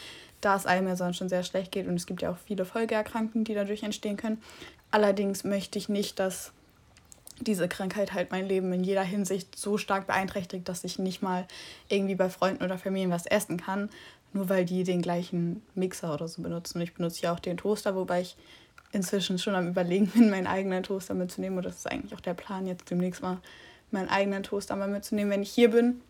da 0.44 0.56
es 0.56 0.66
einem 0.66 0.88
ja 0.88 0.96
sonst 0.96 1.16
schon 1.16 1.28
sehr 1.28 1.42
schlecht 1.42 1.72
geht 1.72 1.86
und 1.86 1.96
es 1.96 2.06
gibt 2.06 2.22
ja 2.22 2.30
auch 2.30 2.36
viele 2.36 2.64
Folgeerkrankungen, 2.64 3.44
die 3.44 3.54
dadurch 3.54 3.82
entstehen 3.82 4.16
können. 4.16 4.42
Allerdings 4.90 5.44
möchte 5.44 5.78
ich 5.78 5.88
nicht, 5.88 6.18
dass 6.18 6.52
diese 7.40 7.66
Krankheit 7.66 8.12
halt 8.12 8.30
mein 8.30 8.46
Leben 8.46 8.72
in 8.72 8.84
jeder 8.84 9.02
Hinsicht 9.02 9.58
so 9.58 9.76
stark 9.78 10.06
beeinträchtigt, 10.06 10.68
dass 10.68 10.84
ich 10.84 10.98
nicht 10.98 11.22
mal 11.22 11.46
irgendwie 11.88 12.14
bei 12.14 12.28
Freunden 12.28 12.62
oder 12.62 12.78
Familien 12.78 13.10
was 13.10 13.26
essen 13.26 13.56
kann, 13.56 13.90
nur 14.32 14.48
weil 14.48 14.64
die 14.64 14.84
den 14.84 15.02
gleichen 15.02 15.62
Mixer 15.74 16.14
oder 16.14 16.28
so 16.28 16.42
benutzen. 16.42 16.78
Und 16.78 16.84
ich 16.84 16.94
benutze 16.94 17.22
ja 17.22 17.32
auch 17.32 17.40
den 17.40 17.56
Toaster, 17.56 17.96
wobei 17.96 18.20
ich 18.20 18.36
inzwischen 18.92 19.38
schon 19.38 19.56
am 19.56 19.68
Überlegen 19.68 20.06
bin, 20.14 20.30
meinen 20.30 20.46
eigenen 20.46 20.84
Toaster 20.84 21.14
mitzunehmen. 21.14 21.58
Und 21.58 21.66
das 21.66 21.76
ist 21.76 21.90
eigentlich 21.90 22.14
auch 22.14 22.20
der 22.20 22.34
Plan, 22.34 22.66
jetzt 22.66 22.88
demnächst 22.90 23.22
mal 23.22 23.38
meinen 23.94 24.10
eigenen 24.10 24.42
Toaster 24.42 24.76
mal 24.76 24.88
mitzunehmen, 24.88 25.32
wenn 25.32 25.42
ich 25.42 25.50
hier 25.50 25.70
bin. 25.70 26.02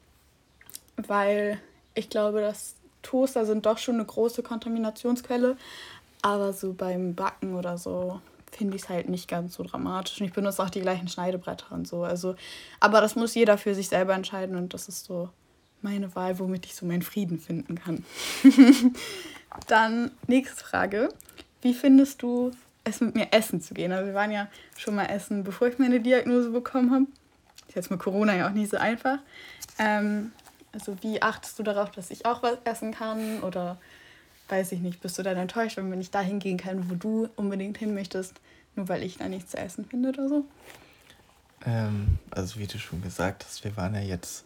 Weil 0.96 1.60
ich 1.94 2.10
glaube, 2.10 2.40
dass 2.40 2.74
Toaster 3.02 3.46
sind 3.46 3.66
doch 3.66 3.78
schon 3.78 3.94
eine 3.94 4.04
große 4.04 4.42
Kontaminationsquelle. 4.42 5.56
Aber 6.22 6.52
so 6.52 6.72
beim 6.72 7.14
Backen 7.14 7.54
oder 7.54 7.78
so 7.78 8.20
finde 8.50 8.76
ich 8.76 8.82
es 8.82 8.88
halt 8.88 9.08
nicht 9.08 9.28
ganz 9.28 9.54
so 9.54 9.62
dramatisch. 9.62 10.20
Und 10.20 10.26
ich 10.26 10.32
benutze 10.32 10.62
auch 10.62 10.70
die 10.70 10.80
gleichen 10.80 11.08
Schneidebretter 11.08 11.72
und 11.72 11.86
so. 11.86 12.02
Also, 12.02 12.34
aber 12.80 13.00
das 13.00 13.16
muss 13.16 13.34
jeder 13.34 13.58
für 13.58 13.74
sich 13.74 13.88
selber 13.88 14.14
entscheiden 14.14 14.56
und 14.56 14.74
das 14.74 14.88
ist 14.88 15.04
so 15.04 15.28
meine 15.82 16.14
Wahl, 16.14 16.38
womit 16.38 16.64
ich 16.66 16.74
so 16.74 16.86
meinen 16.86 17.02
Frieden 17.02 17.38
finden 17.38 17.74
kann. 17.74 18.04
Dann 19.68 20.10
nächste 20.26 20.64
Frage. 20.64 21.10
Wie 21.60 21.74
findest 21.74 22.22
du 22.22 22.52
es 22.84 23.00
mit 23.00 23.14
mir 23.14 23.28
essen 23.32 23.60
zu 23.60 23.74
gehen? 23.74 23.92
Also 23.92 24.06
wir 24.06 24.14
waren 24.14 24.30
ja 24.30 24.48
schon 24.76 24.94
mal 24.94 25.06
essen, 25.06 25.44
bevor 25.44 25.68
ich 25.68 25.78
meine 25.78 26.00
Diagnose 26.00 26.50
bekommen 26.50 26.90
habe. 26.90 27.06
Ist 27.68 27.76
jetzt 27.76 27.90
mit 27.90 28.00
Corona 28.00 28.34
ja 28.34 28.48
auch 28.48 28.52
nicht 28.52 28.70
so 28.70 28.76
einfach. 28.76 29.18
Ähm, 29.78 30.32
also 30.72 30.96
wie 31.02 31.22
achtest 31.22 31.58
du 31.58 31.62
darauf, 31.62 31.90
dass 31.90 32.10
ich 32.10 32.26
auch 32.26 32.42
was 32.42 32.58
essen 32.64 32.92
kann? 32.92 33.40
Oder 33.42 33.78
weiß 34.48 34.72
ich 34.72 34.80
nicht, 34.80 35.00
bist 35.00 35.18
du 35.18 35.22
dann 35.22 35.36
enttäuscht, 35.36 35.76
wenn 35.76 35.90
wir 35.90 35.96
nicht 35.96 36.14
dahin 36.14 36.38
gehen 36.38 36.58
können, 36.58 36.90
wo 36.90 36.94
du 36.94 37.28
unbedingt 37.36 37.78
hin 37.78 37.94
möchtest, 37.94 38.34
nur 38.76 38.88
weil 38.88 39.02
ich 39.02 39.18
da 39.18 39.28
nichts 39.28 39.52
zu 39.52 39.58
essen 39.58 39.84
finde 39.84 40.10
oder 40.10 40.28
so? 40.28 40.44
Ähm, 41.64 42.18
also 42.30 42.58
wie 42.58 42.66
du 42.66 42.78
schon 42.78 43.00
gesagt 43.02 43.44
hast, 43.44 43.64
wir 43.64 43.76
waren 43.76 43.94
ja 43.94 44.02
jetzt 44.02 44.44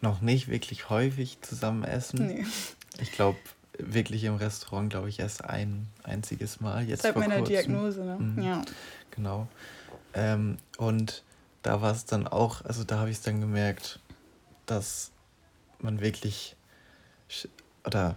noch 0.00 0.20
nicht 0.20 0.48
wirklich 0.48 0.90
häufig 0.90 1.38
zusammen 1.42 1.84
essen. 1.84 2.26
Nee. 2.26 2.46
Ich 3.00 3.12
glaube, 3.12 3.38
wirklich 3.78 4.24
im 4.24 4.36
Restaurant, 4.36 4.90
glaube 4.90 5.08
ich, 5.08 5.20
erst 5.20 5.44
ein 5.44 5.86
einziges 6.02 6.60
Mal. 6.60 6.84
Jetzt 6.88 7.02
Seit 7.02 7.16
meiner. 7.16 7.42
Diagnose, 7.42 8.04
ne? 8.04 8.16
Mhm. 8.18 8.42
Ja. 8.42 8.62
Genau. 9.10 9.46
Ähm, 10.14 10.56
und 10.78 11.22
da 11.66 11.82
war 11.82 11.90
es 11.90 12.04
dann 12.04 12.28
auch, 12.28 12.64
also 12.64 12.84
da 12.84 13.00
habe 13.00 13.10
ich 13.10 13.16
es 13.16 13.22
dann 13.22 13.40
gemerkt, 13.40 13.98
dass 14.66 15.10
man 15.80 16.00
wirklich 16.00 16.54
oder 17.84 18.14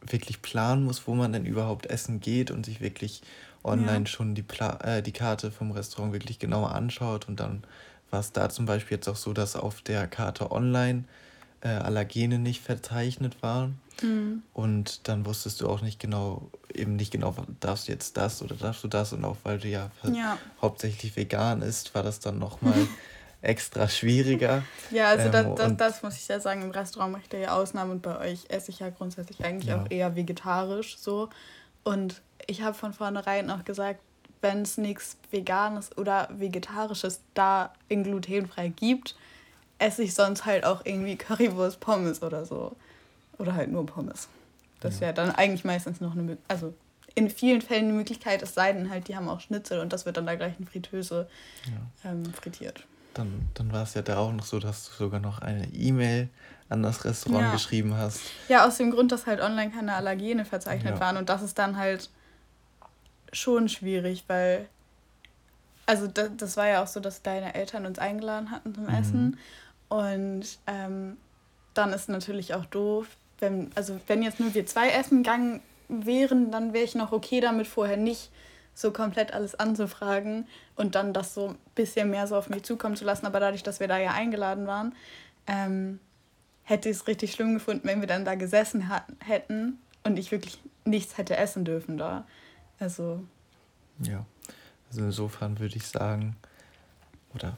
wirklich 0.00 0.42
planen 0.42 0.84
muss, 0.84 1.08
wo 1.08 1.14
man 1.14 1.32
denn 1.32 1.44
überhaupt 1.44 1.86
essen 1.86 2.20
geht 2.20 2.52
und 2.52 2.64
sich 2.64 2.80
wirklich 2.80 3.22
online 3.64 4.04
ja. 4.04 4.06
schon 4.06 4.36
die, 4.36 4.42
Pla 4.42 4.78
äh, 4.82 5.02
die 5.02 5.10
Karte 5.10 5.50
vom 5.50 5.72
Restaurant 5.72 6.12
wirklich 6.12 6.38
genauer 6.38 6.72
anschaut. 6.72 7.26
Und 7.26 7.40
dann 7.40 7.64
war 8.10 8.20
es 8.20 8.30
da 8.30 8.48
zum 8.48 8.64
Beispiel 8.64 8.98
jetzt 8.98 9.08
auch 9.08 9.16
so, 9.16 9.32
dass 9.32 9.56
auf 9.56 9.80
der 9.80 10.06
Karte 10.06 10.52
online 10.52 11.02
äh, 11.62 11.68
Allergene 11.68 12.38
nicht 12.38 12.62
verzeichnet 12.62 13.42
waren. 13.42 13.80
Mhm. 14.00 14.42
Und 14.52 15.08
dann 15.08 15.26
wusstest 15.26 15.60
du 15.60 15.68
auch 15.68 15.82
nicht 15.82 16.00
genau, 16.00 16.50
eben 16.72 16.96
nicht 16.96 17.12
genau, 17.12 17.34
darfst 17.60 17.88
du 17.88 17.92
jetzt 17.92 18.16
das 18.16 18.42
oder 18.42 18.54
darfst 18.54 18.84
du 18.84 18.88
das. 18.88 19.12
Und 19.12 19.24
auch 19.24 19.36
weil 19.42 19.58
du 19.58 19.68
ja, 19.68 19.90
ja. 20.04 20.38
hauptsächlich 20.60 21.16
vegan 21.16 21.62
ist, 21.62 21.94
war 21.94 22.02
das 22.02 22.20
dann 22.20 22.38
nochmal 22.38 22.86
extra 23.42 23.88
schwieriger. 23.88 24.62
Ja, 24.90 25.08
also 25.08 25.26
ähm, 25.26 25.32
das, 25.32 25.54
das, 25.56 25.76
das, 25.76 26.02
muss 26.02 26.16
ich 26.16 26.28
ja 26.28 26.40
sagen, 26.40 26.62
im 26.62 26.70
Restaurant 26.70 27.12
mache 27.12 27.22
ich 27.22 27.28
da 27.28 27.38
ja 27.38 27.54
Ausnahmen 27.54 27.92
und 27.92 28.02
bei 28.02 28.18
euch 28.18 28.44
esse 28.48 28.70
ich 28.70 28.78
ja 28.80 28.90
grundsätzlich 28.90 29.44
eigentlich 29.44 29.68
ja. 29.68 29.82
auch 29.82 29.90
eher 29.90 30.16
vegetarisch 30.16 30.98
so. 30.98 31.28
Und 31.82 32.22
ich 32.46 32.62
habe 32.62 32.74
von 32.74 32.92
vornherein 32.92 33.50
auch 33.50 33.64
gesagt, 33.64 34.00
wenn 34.40 34.62
es 34.62 34.76
nichts 34.76 35.16
Veganes 35.30 35.96
oder 35.96 36.28
Vegetarisches 36.32 37.20
da 37.34 37.72
in 37.88 38.02
glutenfrei 38.02 38.68
gibt, 38.68 39.16
esse 39.78 40.02
ich 40.02 40.14
sonst 40.14 40.44
halt 40.44 40.64
auch 40.64 40.84
irgendwie 40.84 41.16
Currywurst, 41.16 41.80
Pommes 41.80 42.22
oder 42.22 42.44
so. 42.44 42.76
Oder 43.42 43.54
halt 43.54 43.72
nur 43.72 43.84
Pommes. 43.84 44.28
Das 44.78 45.00
wäre 45.00 45.12
dann 45.12 45.32
eigentlich 45.32 45.64
meistens 45.64 46.00
noch 46.00 46.12
eine 46.12 46.22
Möglichkeit. 46.22 46.50
Also 46.50 46.74
in 47.16 47.28
vielen 47.28 47.60
Fällen 47.60 47.86
eine 47.86 47.92
Möglichkeit, 47.94 48.40
es 48.40 48.54
sei 48.54 48.72
denn 48.72 48.88
halt, 48.88 49.08
die 49.08 49.16
haben 49.16 49.28
auch 49.28 49.40
Schnitzel 49.40 49.80
und 49.80 49.92
das 49.92 50.06
wird 50.06 50.16
dann 50.16 50.26
da 50.26 50.36
gleich 50.36 50.54
in 50.60 50.64
Fritteuse 50.64 51.28
ja. 51.66 52.10
ähm, 52.10 52.24
frittiert. 52.32 52.84
Dann, 53.14 53.48
dann 53.54 53.72
war 53.72 53.82
es 53.82 53.94
ja 53.94 54.02
da 54.02 54.18
auch 54.18 54.32
noch 54.32 54.44
so, 54.44 54.60
dass 54.60 54.88
du 54.88 54.92
sogar 54.94 55.18
noch 55.18 55.40
eine 55.40 55.66
E-Mail 55.74 56.28
an 56.68 56.84
das 56.84 57.04
Restaurant 57.04 57.46
ja. 57.46 57.52
geschrieben 57.52 57.96
hast. 57.96 58.20
Ja, 58.48 58.64
aus 58.64 58.76
dem 58.76 58.92
Grund, 58.92 59.10
dass 59.10 59.26
halt 59.26 59.40
online 59.40 59.72
keine 59.72 59.94
Allergene 59.94 60.44
verzeichnet 60.44 60.94
ja. 60.94 61.00
waren. 61.00 61.16
Und 61.16 61.28
das 61.28 61.42
ist 61.42 61.58
dann 61.58 61.76
halt 61.76 62.10
schon 63.32 63.68
schwierig, 63.68 64.24
weil. 64.28 64.68
Also, 65.84 66.06
das, 66.06 66.30
das 66.36 66.56
war 66.56 66.68
ja 66.68 66.82
auch 66.82 66.86
so, 66.86 67.00
dass 67.00 67.22
deine 67.22 67.56
Eltern 67.56 67.86
uns 67.86 67.98
eingeladen 67.98 68.52
hatten 68.52 68.72
zum 68.72 68.84
mhm. 68.84 68.94
Essen. 68.94 69.38
Und 69.88 70.44
ähm, 70.68 71.18
dann 71.74 71.92
ist 71.92 72.08
natürlich 72.08 72.54
auch 72.54 72.64
doof, 72.66 73.08
wenn, 73.42 73.70
also 73.74 74.00
wenn 74.06 74.22
jetzt 74.22 74.40
nur 74.40 74.54
wir 74.54 74.64
zwei 74.64 74.88
essen 74.88 75.22
gegangen 75.22 75.60
wären, 75.88 76.50
dann 76.50 76.72
wäre 76.72 76.84
ich 76.84 76.94
noch 76.94 77.12
okay 77.12 77.40
damit, 77.40 77.66
vorher 77.66 77.98
nicht 77.98 78.30
so 78.74 78.90
komplett 78.90 79.34
alles 79.34 79.54
anzufragen 79.54 80.46
und 80.76 80.94
dann 80.94 81.12
das 81.12 81.34
so 81.34 81.48
ein 81.48 81.58
bisschen 81.74 82.10
mehr 82.10 82.26
so 82.26 82.36
auf 82.36 82.48
mich 82.48 82.62
zukommen 82.62 82.96
zu 82.96 83.04
lassen. 83.04 83.26
Aber 83.26 83.40
dadurch, 83.40 83.62
dass 83.62 83.80
wir 83.80 83.88
da 83.88 83.98
ja 83.98 84.12
eingeladen 84.12 84.66
waren, 84.66 84.94
ähm, 85.46 86.00
hätte 86.62 86.88
ich 86.88 86.96
es 86.96 87.06
richtig 87.06 87.32
schlimm 87.32 87.54
gefunden, 87.54 87.86
wenn 87.86 88.00
wir 88.00 88.08
dann 88.08 88.24
da 88.24 88.34
gesessen 88.34 88.88
hatten, 88.88 89.16
hätten 89.20 89.78
und 90.04 90.18
ich 90.18 90.32
wirklich 90.32 90.58
nichts 90.84 91.18
hätte 91.18 91.36
essen 91.36 91.64
dürfen 91.64 91.98
da. 91.98 92.24
Also. 92.78 93.22
Ja, 93.98 94.24
also 94.88 95.02
insofern 95.02 95.58
würde 95.58 95.76
ich 95.76 95.86
sagen, 95.86 96.36
oder 97.34 97.56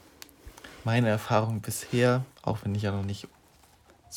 meine 0.83 1.09
Erfahrung 1.09 1.61
bisher, 1.61 2.25
auch 2.41 2.59
wenn 2.63 2.75
ich 2.75 2.83
ja 2.83 2.91
noch 2.91 3.05
nicht 3.05 3.27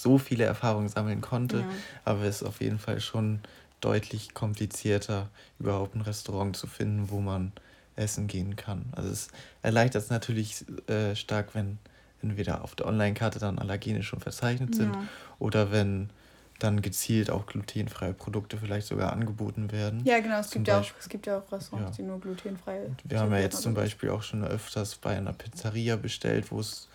so 0.03 0.19
viele 0.19 0.45
Erfahrungen 0.45 0.89
sammeln 0.89 1.21
konnte, 1.21 1.61
ja. 1.61 1.67
aber 2.05 2.23
es 2.23 2.43
ist 2.43 2.49
auf 2.49 2.61
jeden 2.61 2.79
Fall 2.79 3.01
schon 3.01 3.41
deutlich 3.81 4.35
komplizierter, 4.35 5.29
überhaupt 5.59 5.95
ein 5.95 6.01
Restaurant 6.01 6.57
zu 6.57 6.67
finden, 6.67 7.11
wo 7.11 7.21
man 7.21 7.53
essen 7.97 8.27
gehen 8.27 8.57
kann. 8.57 8.87
Also 8.93 9.11
es 9.11 9.29
erleichtert 9.63 10.05
es 10.05 10.11
natürlich 10.11 10.65
äh, 10.89 11.15
stark, 11.17 11.55
wenn 11.55 11.79
entweder 12.23 12.63
auf 12.65 12.75
der 12.75 12.87
Online-Karte 12.87 13.39
dann 13.39 13.59
Allergene 13.59 14.03
schon 14.03 14.21
verzeichnet 14.21 14.75
sind 14.75 14.95
ja. 14.95 15.03
oder 15.39 15.71
wenn 15.71 16.11
dann 16.59 16.83
gezielt 16.83 17.31
auch 17.31 17.47
glutenfreie 17.47 18.13
Produkte 18.13 18.57
vielleicht 18.57 18.89
sogar 18.89 19.13
angeboten 19.13 19.71
werden. 19.71 20.03
Ja, 20.05 20.19
genau, 20.19 20.41
es, 20.41 20.51
gibt 20.51 20.67
ja, 20.67 20.81
auch, 20.81 20.87
es 20.99 21.09
gibt 21.09 21.27
ja 21.27 21.39
auch 21.39 21.53
Restaurants, 21.53 21.99
ja. 21.99 22.03
die 22.03 22.09
nur 22.09 22.21
glutenfrei 22.21 22.83
sind. 22.83 23.01
Wir 23.05 23.21
haben 23.21 23.31
ja 23.31 23.39
jetzt 23.39 23.63
zum 23.63 23.75
Beispiel 23.75 24.11
auch 24.11 24.23
schon 24.23 24.45
öfters 24.45 24.97
bei 24.97 25.17
einer 25.17 25.33
Pizzeria 25.33 25.95
bestellt, 25.95 26.51
wo 26.51 26.59
es 26.59 26.89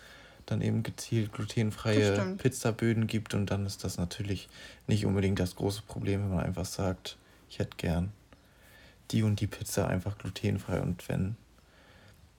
dann 0.46 0.60
eben 0.60 0.82
gezielt 0.82 1.32
glutenfreie 1.32 2.36
Pizzaböden 2.36 3.06
gibt 3.06 3.34
und 3.34 3.50
dann 3.50 3.66
ist 3.66 3.84
das 3.84 3.96
natürlich 3.96 4.48
nicht 4.86 5.06
unbedingt 5.06 5.38
das 5.38 5.56
große 5.56 5.82
Problem, 5.82 6.22
wenn 6.22 6.34
man 6.34 6.44
einfach 6.44 6.66
sagt, 6.66 7.16
ich 7.48 7.58
hätte 7.58 7.76
gern 7.76 8.12
die 9.10 9.22
und 9.22 9.40
die 9.40 9.46
Pizza 9.46 9.88
einfach 9.88 10.18
glutenfrei 10.18 10.80
und 10.80 11.08
wenn 11.08 11.36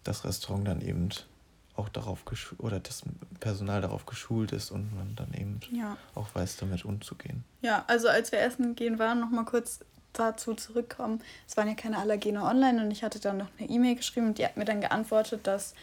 das 0.04 0.26
Restaurant 0.26 0.68
dann 0.68 0.82
eben 0.82 1.10
auch 1.76 1.90
darauf 1.90 2.24
oder 2.60 2.80
das 2.80 3.04
Personal 3.40 3.82
darauf 3.82 4.06
geschult 4.06 4.52
ist 4.54 4.72
und 4.72 4.96
man 4.96 5.16
dann 5.16 5.34
eben 5.34 5.60
ja. 5.72 5.98
auch 6.14 6.34
weiß, 6.34 6.58
damit 6.58 6.86
umzugehen. 6.86 7.44
Ja, 7.62 7.84
also 7.88 8.08
als 8.08 8.32
wir 8.32 8.40
essen 8.40 8.76
gehen 8.76 8.98
waren, 8.98 9.20
noch 9.20 9.30
mal 9.30 9.44
kurz 9.44 9.80
dazu 10.14 10.54
zurückkommen. 10.54 11.22
Es 11.48 11.58
waren 11.58 11.68
ja 11.68 11.74
keine 11.74 11.98
Allergene 11.98 12.44
online 12.44 12.82
und 12.82 12.92
ich 12.92 13.04
hatte 13.04 13.20
dann 13.20 13.38
noch 13.38 13.50
eine 13.60 13.70
E-Mail 13.70 13.96
geschrieben 13.96 14.28
und 14.28 14.38
die 14.38 14.46
hat 14.46 14.56
mir 14.56 14.64
dann 14.64 14.80
geantwortet, 14.80 15.46
dass 15.46 15.74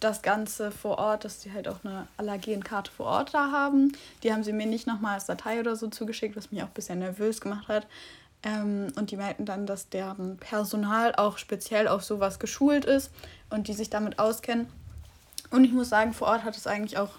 das 0.00 0.22
Ganze 0.22 0.70
vor 0.70 0.98
Ort, 0.98 1.24
dass 1.24 1.40
die 1.40 1.52
halt 1.52 1.68
auch 1.68 1.84
eine 1.84 2.06
Allergenkarte 2.16 2.90
vor 2.90 3.06
Ort 3.06 3.34
da 3.34 3.52
haben. 3.52 3.92
Die 4.22 4.32
haben 4.32 4.42
sie 4.42 4.52
mir 4.52 4.66
nicht 4.66 4.86
nochmal 4.86 5.14
als 5.14 5.26
Datei 5.26 5.60
oder 5.60 5.76
so 5.76 5.88
zugeschickt, 5.88 6.36
was 6.36 6.50
mich 6.50 6.62
auch 6.62 6.68
ein 6.68 6.74
bisschen 6.74 6.98
nervös 6.98 7.40
gemacht 7.40 7.68
hat. 7.68 7.86
Ähm, 8.42 8.92
und 8.96 9.10
die 9.10 9.16
meinten 9.16 9.44
dann, 9.44 9.66
dass 9.66 9.90
deren 9.90 10.38
Personal 10.38 11.14
auch 11.14 11.36
speziell 11.36 11.86
auf 11.86 12.02
sowas 12.02 12.38
geschult 12.38 12.86
ist 12.86 13.10
und 13.50 13.68
die 13.68 13.74
sich 13.74 13.90
damit 13.90 14.18
auskennen. 14.18 14.66
Und 15.50 15.64
ich 15.64 15.72
muss 15.72 15.90
sagen, 15.90 16.14
vor 16.14 16.28
Ort 16.28 16.44
hat 16.44 16.56
es 16.56 16.66
eigentlich 16.66 16.96
auch 16.96 17.10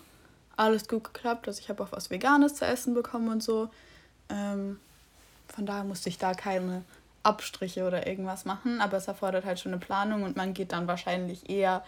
alles 0.57 0.87
gut 0.87 1.03
geklappt. 1.03 1.47
Also 1.47 1.59
ich 1.59 1.69
habe 1.69 1.83
auch 1.83 1.91
was 1.91 2.09
Veganes 2.09 2.55
zu 2.55 2.65
essen 2.65 2.93
bekommen 2.95 3.29
und 3.29 3.43
so. 3.43 3.69
Ähm, 4.29 4.79
von 5.47 5.65
daher 5.65 5.83
musste 5.83 6.09
ich 6.09 6.17
da 6.17 6.33
keine 6.33 6.83
Abstriche 7.23 7.85
oder 7.85 8.07
irgendwas 8.07 8.45
machen. 8.45 8.81
Aber 8.81 8.97
es 8.97 9.07
erfordert 9.07 9.45
halt 9.45 9.59
schon 9.59 9.73
eine 9.73 9.79
Planung 9.79 10.23
und 10.23 10.37
man 10.37 10.53
geht 10.55 10.71
dann 10.71 10.87
wahrscheinlich 10.87 11.49
eher 11.49 11.83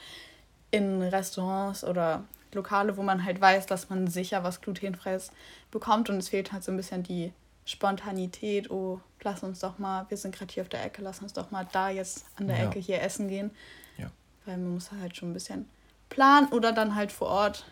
in 0.74 1.04
Restaurants 1.04 1.84
oder 1.84 2.24
Lokale, 2.52 2.98
wo 2.98 3.04
man 3.04 3.24
halt 3.24 3.40
weiß, 3.40 3.68
dass 3.68 3.90
man 3.90 4.08
sicher 4.08 4.44
was 4.44 4.60
glutenfreies 4.60 5.32
bekommt. 5.70 6.10
Und 6.10 6.18
es 6.18 6.30
fehlt 6.30 6.52
halt 6.52 6.64
so 6.64 6.72
ein 6.72 6.78
bisschen 6.78 7.04
die 7.04 7.32
Spontanität. 7.66 8.72
Oh, 8.72 9.00
lass 9.22 9.44
uns 9.44 9.60
doch 9.60 9.78
mal, 9.78 10.08
wir 10.10 10.18
sind 10.18 10.36
gerade 10.36 10.52
hier 10.52 10.64
auf 10.64 10.70
der 10.70 10.84
Ecke, 10.84 11.04
lass 11.04 11.22
uns 11.22 11.34
doch 11.34 11.52
mal 11.52 11.68
da 11.72 11.90
jetzt 11.90 12.26
an 12.38 12.48
der 12.48 12.58
ja. 12.58 12.66
Ecke 12.66 12.80
hier 12.80 13.02
essen 13.04 13.28
gehen. 13.28 13.52
Ja. 13.98 14.10
Weil 14.46 14.58
man 14.58 14.74
muss 14.74 14.92
halt 14.92 15.16
schon 15.16 15.30
ein 15.30 15.34
bisschen 15.34 15.70
planen 16.10 16.48
oder 16.48 16.72
dann 16.72 16.96
halt 16.96 17.12
vor 17.12 17.28
Ort 17.28 17.66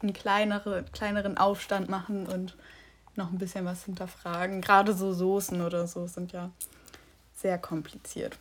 einen 0.00 0.14
kleinere, 0.14 0.84
kleineren 0.92 1.36
Aufstand 1.36 1.90
machen 1.90 2.26
und 2.26 2.56
noch 3.16 3.30
ein 3.30 3.38
bisschen 3.38 3.66
was 3.66 3.84
hinterfragen. 3.84 4.62
Gerade 4.62 4.94
so 4.94 5.12
Soßen 5.12 5.60
oder 5.60 5.86
so 5.86 6.06
sind 6.06 6.32
ja 6.32 6.50
sehr 7.34 7.58
kompliziert. 7.58 8.38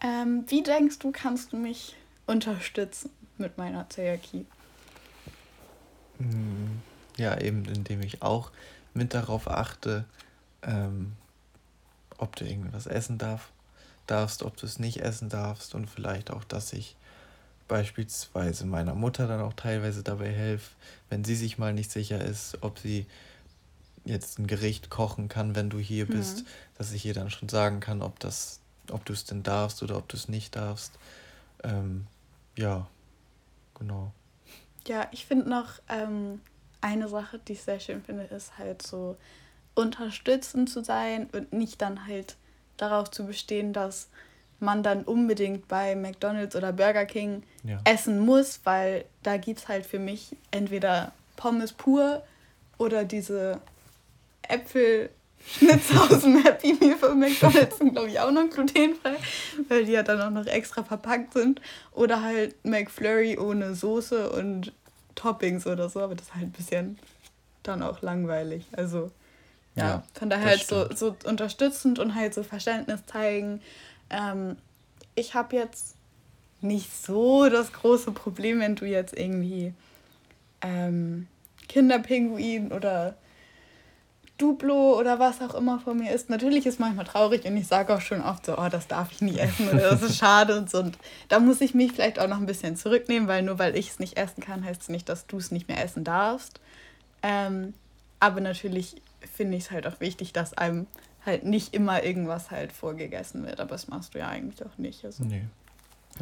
Ähm, 0.00 0.44
wie 0.48 0.62
denkst 0.62 0.98
du, 0.98 1.12
kannst 1.12 1.52
du 1.52 1.56
mich 1.56 1.94
unterstützen 2.28 3.10
mit 3.38 3.58
meiner 3.58 3.88
Zöliakie? 3.88 4.46
Hm, 6.18 6.82
ja, 7.16 7.40
eben 7.40 7.64
indem 7.64 8.02
ich 8.02 8.22
auch 8.22 8.50
mit 8.94 9.14
darauf 9.14 9.48
achte, 9.48 10.04
ähm, 10.62 11.12
ob 12.18 12.36
du 12.36 12.44
irgendwas 12.44 12.86
essen 12.86 13.18
darf, 13.18 13.50
darfst, 14.06 14.42
ob 14.42 14.56
du 14.56 14.66
es 14.66 14.78
nicht 14.78 15.00
essen 15.00 15.28
darfst 15.28 15.74
und 15.74 15.88
vielleicht 15.88 16.30
auch, 16.30 16.44
dass 16.44 16.72
ich 16.72 16.96
beispielsweise 17.68 18.66
meiner 18.66 18.94
Mutter 18.94 19.28
dann 19.28 19.40
auch 19.40 19.52
teilweise 19.52 20.02
dabei 20.02 20.32
helfe, 20.32 20.70
wenn 21.10 21.24
sie 21.24 21.36
sich 21.36 21.58
mal 21.58 21.72
nicht 21.72 21.90
sicher 21.90 22.24
ist, 22.24 22.58
ob 22.62 22.78
sie 22.78 23.06
jetzt 24.04 24.38
ein 24.38 24.46
Gericht 24.46 24.90
kochen 24.90 25.28
kann, 25.28 25.54
wenn 25.54 25.70
du 25.70 25.78
hier 25.78 26.06
mhm. 26.06 26.10
bist, 26.10 26.44
dass 26.78 26.92
ich 26.92 27.04
ihr 27.04 27.14
dann 27.14 27.30
schon 27.30 27.48
sagen 27.48 27.80
kann, 27.80 28.02
ob 28.02 28.18
das, 28.18 28.60
ob 28.90 29.04
du 29.04 29.12
es 29.12 29.24
denn 29.24 29.42
darfst 29.42 29.82
oder 29.82 29.96
ob 29.98 30.08
du 30.08 30.16
es 30.16 30.28
nicht 30.28 30.56
darfst. 30.56 30.92
Ähm, 31.62 32.06
ja, 32.58 32.86
genau. 33.78 34.12
Ja, 34.86 35.06
ich 35.12 35.26
finde 35.26 35.48
noch 35.48 35.74
ähm, 35.88 36.40
eine 36.80 37.08
Sache, 37.08 37.38
die 37.38 37.52
ich 37.52 37.62
sehr 37.62 37.80
schön 37.80 38.02
finde, 38.02 38.24
ist 38.24 38.58
halt 38.58 38.82
so 38.82 39.16
unterstützend 39.74 40.68
zu 40.68 40.82
sein 40.82 41.28
und 41.32 41.52
nicht 41.52 41.80
dann 41.80 42.06
halt 42.06 42.36
darauf 42.76 43.10
zu 43.10 43.26
bestehen, 43.26 43.72
dass 43.72 44.08
man 44.60 44.82
dann 44.82 45.04
unbedingt 45.04 45.68
bei 45.68 45.94
McDonald's 45.94 46.56
oder 46.56 46.72
Burger 46.72 47.06
King 47.06 47.44
ja. 47.62 47.80
essen 47.84 48.18
muss, 48.18 48.60
weil 48.64 49.04
da 49.22 49.36
gibt 49.36 49.60
es 49.60 49.68
halt 49.68 49.86
für 49.86 50.00
mich 50.00 50.36
entweder 50.50 51.12
Pommes 51.36 51.72
pur 51.72 52.24
oder 52.76 53.04
diese 53.04 53.60
Äpfelschnitzel 54.42 55.17
aus 56.10 56.20
dem 56.22 56.42
Happy 56.42 56.74
Meal 56.74 56.96
von 56.96 57.18
McDonald's 57.18 57.78
sind, 57.78 57.92
glaube 57.92 58.08
ich, 58.08 58.20
auch 58.20 58.30
noch 58.30 58.48
glutenfrei, 58.50 59.16
weil 59.68 59.84
die 59.84 59.92
ja 59.92 60.02
dann 60.02 60.20
auch 60.20 60.30
noch 60.30 60.46
extra 60.46 60.82
verpackt 60.82 61.34
sind. 61.34 61.60
Oder 61.92 62.22
halt 62.22 62.54
McFlurry 62.64 63.38
ohne 63.38 63.74
Soße 63.74 64.30
und 64.30 64.72
Toppings 65.14 65.66
oder 65.66 65.88
so, 65.88 66.00
aber 66.00 66.14
das 66.14 66.28
ist 66.28 66.34
halt 66.34 66.44
ein 66.44 66.52
bisschen 66.52 66.98
dann 67.62 67.82
auch 67.82 68.02
langweilig. 68.02 68.66
Also 68.72 69.10
ja, 69.74 69.86
ja 69.86 70.02
von 70.14 70.30
daher 70.30 70.46
halt 70.46 70.66
so, 70.66 70.88
so 70.94 71.16
unterstützend 71.24 71.98
und 71.98 72.14
halt 72.14 72.34
so 72.34 72.42
Verständnis 72.42 73.04
zeigen. 73.06 73.60
Ähm, 74.10 74.56
ich 75.14 75.34
habe 75.34 75.56
jetzt 75.56 75.94
nicht 76.60 76.90
so 77.04 77.48
das 77.48 77.72
große 77.72 78.12
Problem, 78.12 78.60
wenn 78.60 78.74
du 78.74 78.84
jetzt 78.84 79.16
irgendwie 79.16 79.72
ähm, 80.60 81.26
Kinderpinguin 81.68 82.72
oder 82.72 83.16
Duplo 84.38 84.96
oder 84.98 85.18
was 85.18 85.40
auch 85.42 85.54
immer 85.54 85.80
von 85.80 85.98
mir 85.98 86.14
ist. 86.14 86.30
Natürlich 86.30 86.64
ist 86.64 86.78
manchmal 86.78 87.04
traurig 87.04 87.44
und 87.44 87.56
ich 87.56 87.66
sage 87.66 87.92
auch 87.94 88.00
schon 88.00 88.22
oft 88.22 88.46
so, 88.46 88.56
oh, 88.56 88.68
das 88.70 88.86
darf 88.86 89.10
ich 89.12 89.20
nie 89.20 89.36
essen 89.36 89.68
oder 89.68 89.90
das 89.90 90.02
ist 90.02 90.16
schade 90.16 90.56
und 90.56 90.70
so. 90.70 90.78
Und 90.78 90.96
da 91.28 91.40
muss 91.40 91.60
ich 91.60 91.74
mich 91.74 91.92
vielleicht 91.92 92.20
auch 92.20 92.28
noch 92.28 92.38
ein 92.38 92.46
bisschen 92.46 92.76
zurücknehmen, 92.76 93.28
weil 93.28 93.42
nur 93.42 93.58
weil 93.58 93.76
ich 93.76 93.90
es 93.90 93.98
nicht 93.98 94.16
essen 94.16 94.42
kann, 94.42 94.64
heißt 94.64 94.82
es 94.82 94.88
nicht, 94.88 95.08
dass 95.08 95.26
du 95.26 95.38
es 95.38 95.50
nicht 95.50 95.68
mehr 95.68 95.82
essen 95.84 96.04
darfst. 96.04 96.60
Ähm, 97.22 97.74
aber 98.20 98.40
natürlich 98.40 99.02
finde 99.34 99.56
ich 99.56 99.64
es 99.64 99.70
halt 99.72 99.86
auch 99.86 100.00
wichtig, 100.00 100.32
dass 100.32 100.54
einem 100.54 100.86
halt 101.26 101.44
nicht 101.44 101.74
immer 101.74 102.04
irgendwas 102.04 102.50
halt 102.50 102.72
vorgegessen 102.72 103.44
wird. 103.44 103.60
Aber 103.60 103.70
das 103.70 103.88
machst 103.88 104.14
du 104.14 104.18
ja 104.18 104.28
eigentlich 104.28 104.64
auch 104.64 104.78
nicht. 104.78 105.04
Also. 105.04 105.24
Nee. 105.24 105.42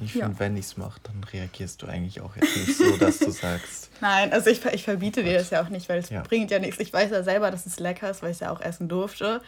Ich 0.02 0.12
finde, 0.12 0.28
ja. 0.28 0.38
wenn 0.38 0.56
ich 0.56 0.66
es 0.66 0.76
mache, 0.76 1.00
dann 1.02 1.24
reagierst 1.24 1.82
du 1.82 1.86
eigentlich 1.86 2.20
auch 2.20 2.36
jetzt 2.36 2.56
nicht 2.56 2.76
so, 2.76 2.96
dass 2.96 3.18
du 3.18 3.30
sagst. 3.30 3.90
Nein, 4.00 4.32
also 4.32 4.50
ich, 4.50 4.64
ich 4.64 4.84
verbiete 4.84 5.22
dir 5.22 5.34
das 5.34 5.50
ja 5.50 5.62
auch 5.62 5.68
nicht, 5.68 5.88
weil 5.88 5.98
es 5.98 6.10
ja. 6.10 6.22
bringt 6.22 6.50
ja 6.50 6.58
nichts. 6.58 6.80
Ich 6.80 6.92
weiß 6.92 7.10
ja 7.10 7.22
selber, 7.22 7.50
dass 7.50 7.66
es 7.66 7.78
lecker 7.78 8.10
ist, 8.10 8.22
weil 8.22 8.30
ich 8.30 8.36
es 8.36 8.40
ja 8.40 8.50
auch 8.50 8.60
essen 8.60 8.88
durfte. 8.88 9.40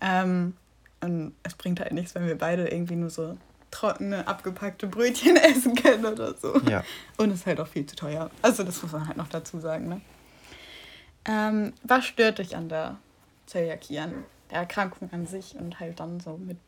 Ähm, 0.00 0.54
und 1.00 1.34
es 1.42 1.54
bringt 1.54 1.80
halt 1.80 1.92
nichts, 1.92 2.14
wenn 2.14 2.26
wir 2.26 2.38
beide 2.38 2.68
irgendwie 2.68 2.96
nur 2.96 3.10
so 3.10 3.36
trockene, 3.70 4.26
abgepackte 4.28 4.86
Brötchen 4.86 5.36
essen 5.36 5.74
können 5.74 6.06
oder 6.06 6.34
so. 6.34 6.60
Ja. 6.68 6.84
Und 7.16 7.30
es 7.30 7.40
ist 7.40 7.46
halt 7.46 7.60
auch 7.60 7.66
viel 7.66 7.86
zu 7.86 7.96
teuer. 7.96 8.30
Also 8.42 8.62
das 8.62 8.82
muss 8.82 8.92
man 8.92 9.08
halt 9.08 9.16
noch 9.16 9.28
dazu 9.28 9.58
sagen. 9.58 9.88
Ne? 9.88 10.00
Ähm, 11.24 11.72
was 11.82 12.04
stört 12.04 12.38
dich 12.38 12.56
an 12.56 12.68
der 12.68 12.98
Zöliakie, 13.46 13.98
an 13.98 14.24
der 14.50 14.58
Erkrankung 14.60 15.10
an 15.12 15.26
sich 15.26 15.56
und 15.56 15.80
halt 15.80 15.98
dann 15.98 16.20
so 16.20 16.36
mit. 16.36 16.58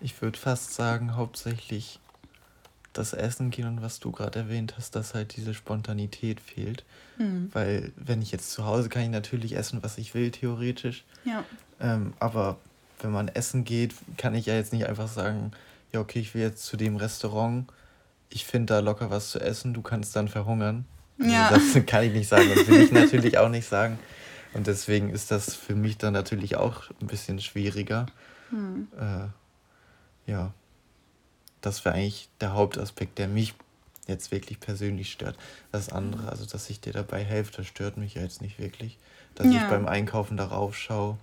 Ich 0.00 0.20
würde 0.22 0.38
fast 0.38 0.74
sagen, 0.74 1.16
hauptsächlich 1.16 2.00
das 2.92 3.12
Essen 3.12 3.50
gehen 3.50 3.66
und 3.66 3.82
was 3.82 4.00
du 4.00 4.10
gerade 4.10 4.40
erwähnt 4.40 4.74
hast, 4.76 4.96
dass 4.96 5.14
halt 5.14 5.36
diese 5.36 5.54
Spontanität 5.54 6.40
fehlt. 6.40 6.84
Mhm. 7.16 7.50
Weil 7.52 7.92
wenn 7.96 8.22
ich 8.22 8.32
jetzt 8.32 8.50
zu 8.50 8.64
Hause 8.64 8.88
kann 8.88 9.02
ich 9.02 9.10
natürlich 9.10 9.56
essen, 9.56 9.82
was 9.82 9.98
ich 9.98 10.14
will, 10.14 10.30
theoretisch. 10.30 11.04
Ja. 11.24 11.44
Ähm, 11.80 12.14
aber 12.18 12.58
wenn 13.00 13.12
man 13.12 13.28
essen 13.28 13.64
geht, 13.64 13.94
kann 14.16 14.34
ich 14.34 14.46
ja 14.46 14.54
jetzt 14.54 14.72
nicht 14.72 14.86
einfach 14.86 15.08
sagen, 15.08 15.52
ja, 15.92 16.00
okay, 16.00 16.18
ich 16.18 16.34
will 16.34 16.42
jetzt 16.42 16.64
zu 16.64 16.76
dem 16.76 16.96
Restaurant, 16.96 17.70
ich 18.30 18.44
finde 18.44 18.74
da 18.74 18.80
locker 18.80 19.10
was 19.10 19.30
zu 19.30 19.40
essen, 19.40 19.74
du 19.74 19.82
kannst 19.82 20.14
dann 20.16 20.28
verhungern. 20.28 20.84
Also 21.18 21.32
ja. 21.32 21.50
das 21.50 21.62
kann 21.86 22.04
ich 22.04 22.12
nicht 22.12 22.28
sagen 22.28 22.50
und 22.50 22.68
will 22.68 22.82
ich 22.82 22.92
natürlich 22.92 23.38
auch 23.38 23.48
nicht 23.48 23.68
sagen. 23.68 23.98
Und 24.54 24.66
deswegen 24.66 25.10
ist 25.10 25.30
das 25.30 25.54
für 25.54 25.74
mich 25.74 25.98
dann 25.98 26.12
natürlich 26.12 26.56
auch 26.56 26.90
ein 27.00 27.06
bisschen 27.06 27.40
schwieriger. 27.40 28.06
Hm. 28.50 28.88
Äh, 28.98 29.26
ja, 30.28 30.52
das 31.60 31.84
wäre 31.84 31.96
eigentlich 31.96 32.28
der 32.40 32.54
Hauptaspekt, 32.54 33.18
der 33.18 33.26
mich 33.26 33.54
jetzt 34.06 34.30
wirklich 34.30 34.60
persönlich 34.60 35.10
stört. 35.10 35.36
Das 35.72 35.90
andere, 35.90 36.28
also 36.28 36.46
dass 36.46 36.70
ich 36.70 36.80
dir 36.80 36.92
dabei 36.92 37.24
helfe, 37.24 37.52
das 37.56 37.66
stört 37.66 37.96
mich 37.96 38.14
ja 38.14 38.22
jetzt 38.22 38.40
nicht 38.40 38.58
wirklich. 38.58 38.96
Dass 39.34 39.46
ja. 39.46 39.62
ich 39.62 39.68
beim 39.68 39.86
Einkaufen 39.86 40.36
darauf 40.36 40.76
schaue. 40.76 41.18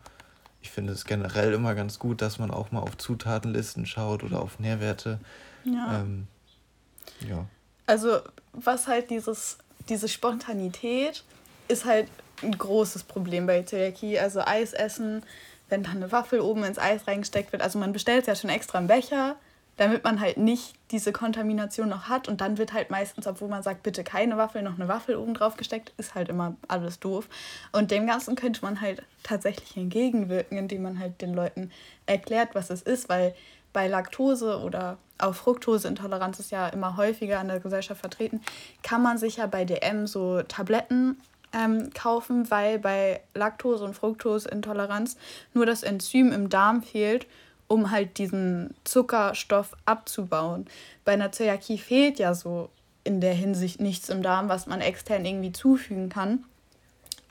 Ich 0.62 0.72
finde 0.72 0.94
es 0.94 1.06
generell 1.06 1.54
immer 1.54 1.76
ganz 1.76 2.00
gut, 2.00 2.22
dass 2.22 2.38
man 2.38 2.52
auch 2.52 2.72
mal 2.72 2.82
auf 2.82 2.98
Zutatenlisten 2.98 3.86
schaut 3.86 4.24
oder 4.24 4.42
auf 4.42 4.60
Nährwerte. 4.60 5.20
Ja. 5.64 6.02
Ähm, 6.02 6.28
ja. 7.28 7.46
Also 7.88 8.20
was 8.54 8.88
halt 8.88 9.10
dieses 9.10 9.58
diese 9.90 10.08
Spontanität 10.08 11.24
ist 11.68 11.86
halt 11.86 12.08
ein 12.42 12.58
großes 12.58 13.04
Problem 13.04 13.48
bei 13.48 13.64
Zöliakie. 13.64 14.20
Also 14.20 14.42
Eis 14.42 14.74
essen, 14.74 15.24
wenn 15.70 15.84
dann 15.84 15.98
eine 15.98 16.12
Waffel 16.12 16.40
oben 16.40 16.64
ins 16.64 16.80
Eis 16.80 17.08
reingesteckt 17.08 17.52
wird. 17.52 17.62
Also 17.62 17.80
man 17.80 17.94
bestellt 17.94 18.22
es 18.22 18.28
ja 18.28 18.36
schon 18.36 18.50
extra 18.50 18.80
im 18.80 18.88
Becher, 18.88 19.36
damit 19.78 20.04
man 20.04 20.20
halt 20.20 20.38
nicht 20.38 20.76
diese 20.92 21.12
Kontamination 21.12 21.90
noch 21.90 22.08
hat. 22.08 22.28
Und 22.28 22.42
dann 22.42 22.58
wird 22.58 22.74
halt 22.74 22.90
meistens, 22.90 23.28
obwohl 23.28 23.50
man 23.50 23.64
sagt, 23.64 23.84
bitte 23.84 24.04
keine 24.04 24.38
Waffel, 24.38 24.62
noch 24.62 24.76
eine 24.76 24.88
Waffel 24.88 25.16
oben 25.16 25.34
drauf 25.34 25.58
gesteckt, 25.58 25.94
ist 25.98 26.16
halt 26.16 26.30
immer 26.30 26.56
alles 26.68 27.00
doof. 27.00 27.28
Und 27.72 27.92
dem 27.92 28.08
Ganzen 28.08 28.36
könnte 28.36 28.62
man 28.62 28.82
halt 28.82 29.04
tatsächlich 29.24 29.76
entgegenwirken, 29.76 30.58
indem 30.58 30.84
man 30.84 31.00
halt 31.00 31.22
den 31.22 31.34
Leuten 31.34 31.72
erklärt, 32.06 32.56
was 32.56 32.70
es 32.70 32.82
ist, 32.82 33.10
weil 33.10 33.36
bei 33.74 33.88
Laktose 33.88 34.60
oder 34.62 34.98
auch 35.18 35.36
Fructoseintoleranz 35.36 36.40
ist 36.40 36.52
ja 36.52 36.68
immer 36.70 36.96
häufiger 36.96 37.42
in 37.42 37.50
der 37.50 37.60
Gesellschaft 37.60 38.00
vertreten, 38.00 38.42
kann 38.84 39.02
man 39.02 39.18
sich 39.18 39.38
ja 39.38 39.48
bei 39.48 39.66
DM 39.66 40.08
so 40.08 40.42
Tabletten 40.44 41.18
ähm, 41.54 41.92
kaufen, 41.94 42.50
weil 42.52 42.80
bei 42.80 43.22
Laktose- 43.34 43.84
und 43.84 43.94
Fructoseintoleranz 43.94 45.18
nur 45.54 45.66
das 45.66 45.84
Enzym 45.84 46.32
im 46.32 46.50
Darm 46.50 46.84
fehlt, 46.84 47.28
um 47.68 47.92
halt 47.92 48.18
diesen 48.18 48.76
Zuckerstoff 48.84 49.76
abzubauen. 49.86 50.68
Bei 51.04 51.14
einer 51.14 51.32
Zöliakie 51.32 51.78
fehlt 51.78 52.20
ja 52.20 52.34
so 52.34 52.70
in 53.04 53.22
der 53.22 53.34
Hinsicht 53.34 53.80
nichts 53.80 54.10
im 54.10 54.22
Darm, 54.22 54.50
was 54.50 54.68
man 54.68 54.82
extern 54.82 55.26
irgendwie 55.26 55.52
zufügen 55.52 56.10
kann. 56.10 56.44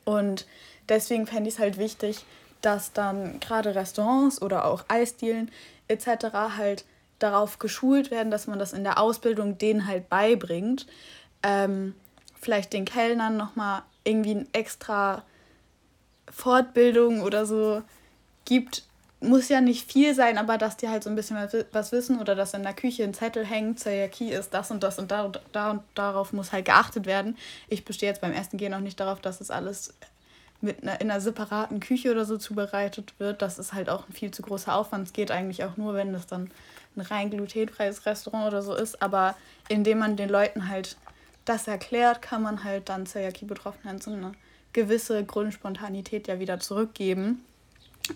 Und 0.04 0.46
deswegen 0.88 1.26
fände 1.26 1.48
ich 1.48 1.56
es 1.56 1.60
halt 1.60 1.78
wichtig, 1.78 2.24
dass 2.60 2.92
dann 2.92 3.40
gerade 3.40 3.74
Restaurants 3.74 4.40
oder 4.40 4.64
auch 4.64 4.84
Eisdielen 4.88 5.50
etc. 5.88 6.06
halt 6.56 6.84
darauf 7.18 7.58
geschult 7.58 8.10
werden, 8.10 8.30
dass 8.30 8.46
man 8.46 8.58
das 8.58 8.72
in 8.72 8.84
der 8.84 8.98
Ausbildung 8.98 9.58
denen 9.58 9.86
halt 9.86 10.08
beibringt. 10.08 10.86
Ähm, 11.42 11.94
vielleicht 12.40 12.72
den 12.72 12.84
Kellnern 12.84 13.36
nochmal 13.36 13.82
irgendwie 14.04 14.32
eine 14.32 14.46
extra 14.52 15.22
Fortbildung 16.30 17.22
oder 17.22 17.46
so 17.46 17.82
gibt. 18.44 18.84
Muss 19.20 19.48
ja 19.48 19.62
nicht 19.62 19.90
viel 19.90 20.14
sein, 20.14 20.36
aber 20.36 20.58
dass 20.58 20.76
die 20.76 20.88
halt 20.88 21.02
so 21.02 21.08
ein 21.08 21.16
bisschen 21.16 21.38
was 21.72 21.92
wissen 21.92 22.20
oder 22.20 22.34
dass 22.34 22.52
in 22.52 22.62
der 22.62 22.74
Küche 22.74 23.04
ein 23.04 23.14
Zettel 23.14 23.44
hängt, 23.44 23.80
Zayaki 23.80 24.30
ist 24.30 24.52
das 24.52 24.70
und 24.70 24.82
das 24.82 24.98
und 24.98 25.10
da 25.10 25.24
und 25.24 25.40
da 25.52 25.70
und 25.70 25.82
darauf 25.94 26.34
muss 26.34 26.52
halt 26.52 26.66
geachtet 26.66 27.06
werden. 27.06 27.38
Ich 27.68 27.86
bestehe 27.86 28.10
jetzt 28.10 28.20
beim 28.20 28.32
ersten 28.32 28.58
Gehen 28.58 28.74
auch 28.74 28.80
nicht 28.80 29.00
darauf, 29.00 29.20
dass 29.20 29.40
es 29.40 29.50
alles 29.50 29.94
mit 30.60 30.82
einer, 30.82 31.00
in 31.00 31.10
einer 31.10 31.20
separaten 31.20 31.80
Küche 31.80 32.10
oder 32.10 32.24
so 32.24 32.36
zubereitet 32.36 33.14
wird. 33.18 33.40
Das 33.40 33.58
ist 33.58 33.72
halt 33.72 33.88
auch 33.88 34.08
ein 34.08 34.12
viel 34.12 34.30
zu 34.30 34.42
großer 34.42 34.74
Aufwand. 34.74 35.06
Es 35.06 35.12
geht 35.12 35.30
eigentlich 35.30 35.64
auch 35.64 35.76
nur, 35.76 35.94
wenn 35.94 36.14
es 36.14 36.26
dann 36.26 36.50
ein 36.96 37.00
rein 37.00 37.30
glutenfreies 37.30 38.06
Restaurant 38.06 38.48
oder 38.48 38.62
so 38.62 38.74
ist. 38.74 39.00
Aber 39.00 39.36
indem 39.68 39.98
man 39.98 40.16
den 40.16 40.28
Leuten 40.28 40.68
halt 40.68 40.96
das 41.44 41.66
erklärt, 41.66 42.22
kann 42.22 42.42
man 42.42 42.64
halt 42.64 42.88
dann 42.88 43.06
Zöliakie-Betroffenen 43.06 44.00
so 44.00 44.12
eine 44.12 44.32
gewisse 44.72 45.24
Grundspontanität 45.24 46.28
ja 46.28 46.40
wieder 46.40 46.58
zurückgeben. 46.60 47.44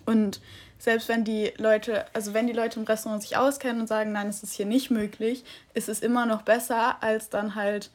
Und 0.06 0.40
selbst 0.78 1.08
wenn 1.08 1.24
die 1.24 1.52
Leute, 1.56 2.06
also 2.14 2.34
wenn 2.34 2.46
die 2.46 2.52
Leute 2.52 2.78
im 2.78 2.86
Restaurant 2.86 3.22
sich 3.22 3.36
auskennen 3.36 3.80
und 3.80 3.86
sagen, 3.86 4.12
nein, 4.12 4.28
es 4.28 4.42
ist 4.42 4.54
hier 4.54 4.66
nicht 4.66 4.90
möglich, 4.90 5.44
ist 5.74 5.88
es 5.88 6.00
immer 6.00 6.26
noch 6.26 6.42
besser, 6.42 7.02
als 7.02 7.30
dann 7.30 7.54
halt 7.54 7.90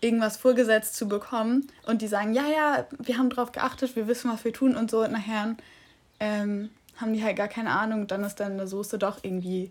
irgendwas 0.00 0.36
vorgesetzt 0.36 0.96
zu 0.96 1.08
bekommen 1.08 1.66
und 1.86 2.02
die 2.02 2.08
sagen, 2.08 2.32
ja, 2.32 2.46
ja, 2.48 2.86
wir 2.98 3.18
haben 3.18 3.30
darauf 3.30 3.52
geachtet, 3.52 3.96
wir 3.96 4.08
wissen, 4.08 4.30
was 4.30 4.44
wir 4.44 4.52
tun 4.52 4.76
und 4.76 4.90
so. 4.90 5.04
Und 5.04 5.12
nachher 5.12 5.56
ähm, 6.20 6.70
haben 6.96 7.12
die 7.12 7.22
halt 7.22 7.36
gar 7.36 7.48
keine 7.48 7.70
Ahnung. 7.70 8.06
Dann 8.06 8.24
ist 8.24 8.36
dann 8.36 8.52
in 8.52 8.58
der 8.58 8.66
Soße 8.66 8.98
doch 8.98 9.18
irgendwie 9.22 9.70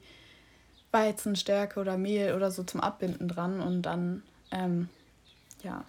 Weizenstärke 0.92 1.80
oder 1.80 1.98
Mehl 1.98 2.34
oder 2.36 2.52
so 2.52 2.64
zum 2.64 2.82
Abbinden 2.82 3.28
dran. 3.28 3.60
Und 3.62 3.84
dann, 3.84 4.24
ähm, 4.52 4.90
ja, 5.64 5.84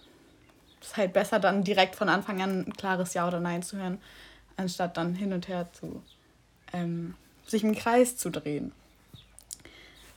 ist 0.81 0.97
halt 0.97 1.13
besser, 1.13 1.39
dann 1.39 1.63
direkt 1.63 1.95
von 1.95 2.09
Anfang 2.09 2.41
an 2.41 2.65
ein 2.67 2.73
klares 2.73 3.13
Ja 3.13 3.27
oder 3.27 3.39
Nein 3.39 3.63
zu 3.63 3.77
hören, 3.77 4.01
anstatt 4.57 4.97
dann 4.97 5.13
hin 5.15 5.33
und 5.33 5.47
her 5.47 5.67
zu 5.73 6.01
ähm, 6.73 7.15
sich 7.45 7.63
im 7.63 7.75
Kreis 7.75 8.17
zu 8.17 8.29
drehen. 8.29 8.71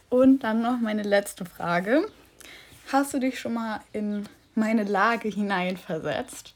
Und 0.09 0.41
dann 0.41 0.63
noch 0.63 0.79
meine 0.81 1.03
letzte 1.03 1.45
Frage. 1.45 2.07
Hast 2.93 3.15
du 3.15 3.19
dich 3.19 3.41
schon 3.41 3.55
mal 3.55 3.81
in 3.93 4.29
meine 4.55 4.85
Lage 4.85 5.29
hineinversetzt? 5.29 6.55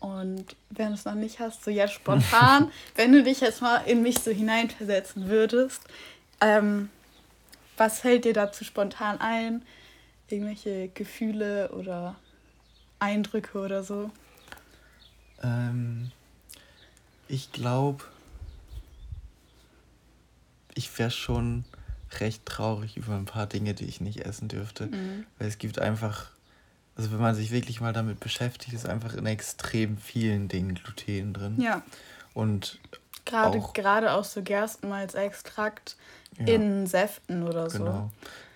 Und 0.00 0.56
wenn 0.70 0.88
du 0.88 0.94
es 0.94 1.04
noch 1.04 1.14
nicht 1.14 1.40
hast, 1.40 1.62
so 1.62 1.70
jetzt 1.70 1.92
spontan, 1.92 2.72
wenn 2.96 3.12
du 3.12 3.22
dich 3.22 3.40
jetzt 3.40 3.60
mal 3.60 3.78
in 3.86 4.02
mich 4.02 4.18
so 4.18 4.30
hineinversetzen 4.30 5.28
würdest, 5.28 5.82
ähm, 6.40 6.88
was 7.76 8.00
fällt 8.00 8.24
dir 8.24 8.32
dazu 8.32 8.64
spontan 8.64 9.20
ein? 9.20 9.62
Irgendwelche 10.30 10.88
Gefühle 10.88 11.70
oder 11.72 12.16
Eindrücke 12.98 13.58
oder 13.58 13.82
so? 13.82 14.10
Ähm, 15.42 16.12
ich 17.28 17.52
glaube, 17.52 18.04
ich 20.74 20.98
wäre 20.98 21.10
schon 21.10 21.64
recht 22.18 22.44
traurig 22.46 22.96
über 22.96 23.14
ein 23.14 23.24
paar 23.24 23.46
Dinge, 23.46 23.74
die 23.74 23.84
ich 23.84 24.00
nicht 24.00 24.24
essen 24.24 24.48
dürfte. 24.48 24.86
Mhm. 24.86 25.26
Weil 25.38 25.48
es 25.48 25.58
gibt 25.58 25.78
einfach, 25.78 26.30
also 26.96 27.12
wenn 27.12 27.20
man 27.20 27.34
sich 27.34 27.50
wirklich 27.50 27.80
mal 27.80 27.92
damit 27.92 28.20
beschäftigt, 28.20 28.72
ist 28.72 28.86
einfach 28.86 29.14
in 29.14 29.26
extrem 29.26 29.96
vielen 29.96 30.48
Dingen 30.48 30.74
Gluten 30.74 31.32
drin. 31.32 31.60
Ja. 31.60 31.82
Und 32.34 32.78
gerade 33.24 33.58
auch, 33.58 33.72
gerade 33.72 34.12
auch 34.12 34.24
so 34.24 34.42
Gerstenmalzextrakt 34.42 35.96
ja. 36.38 36.46
in 36.46 36.86
Säften 36.86 37.42
oder 37.44 37.70
so. 37.70 37.78
Genau. 37.78 38.10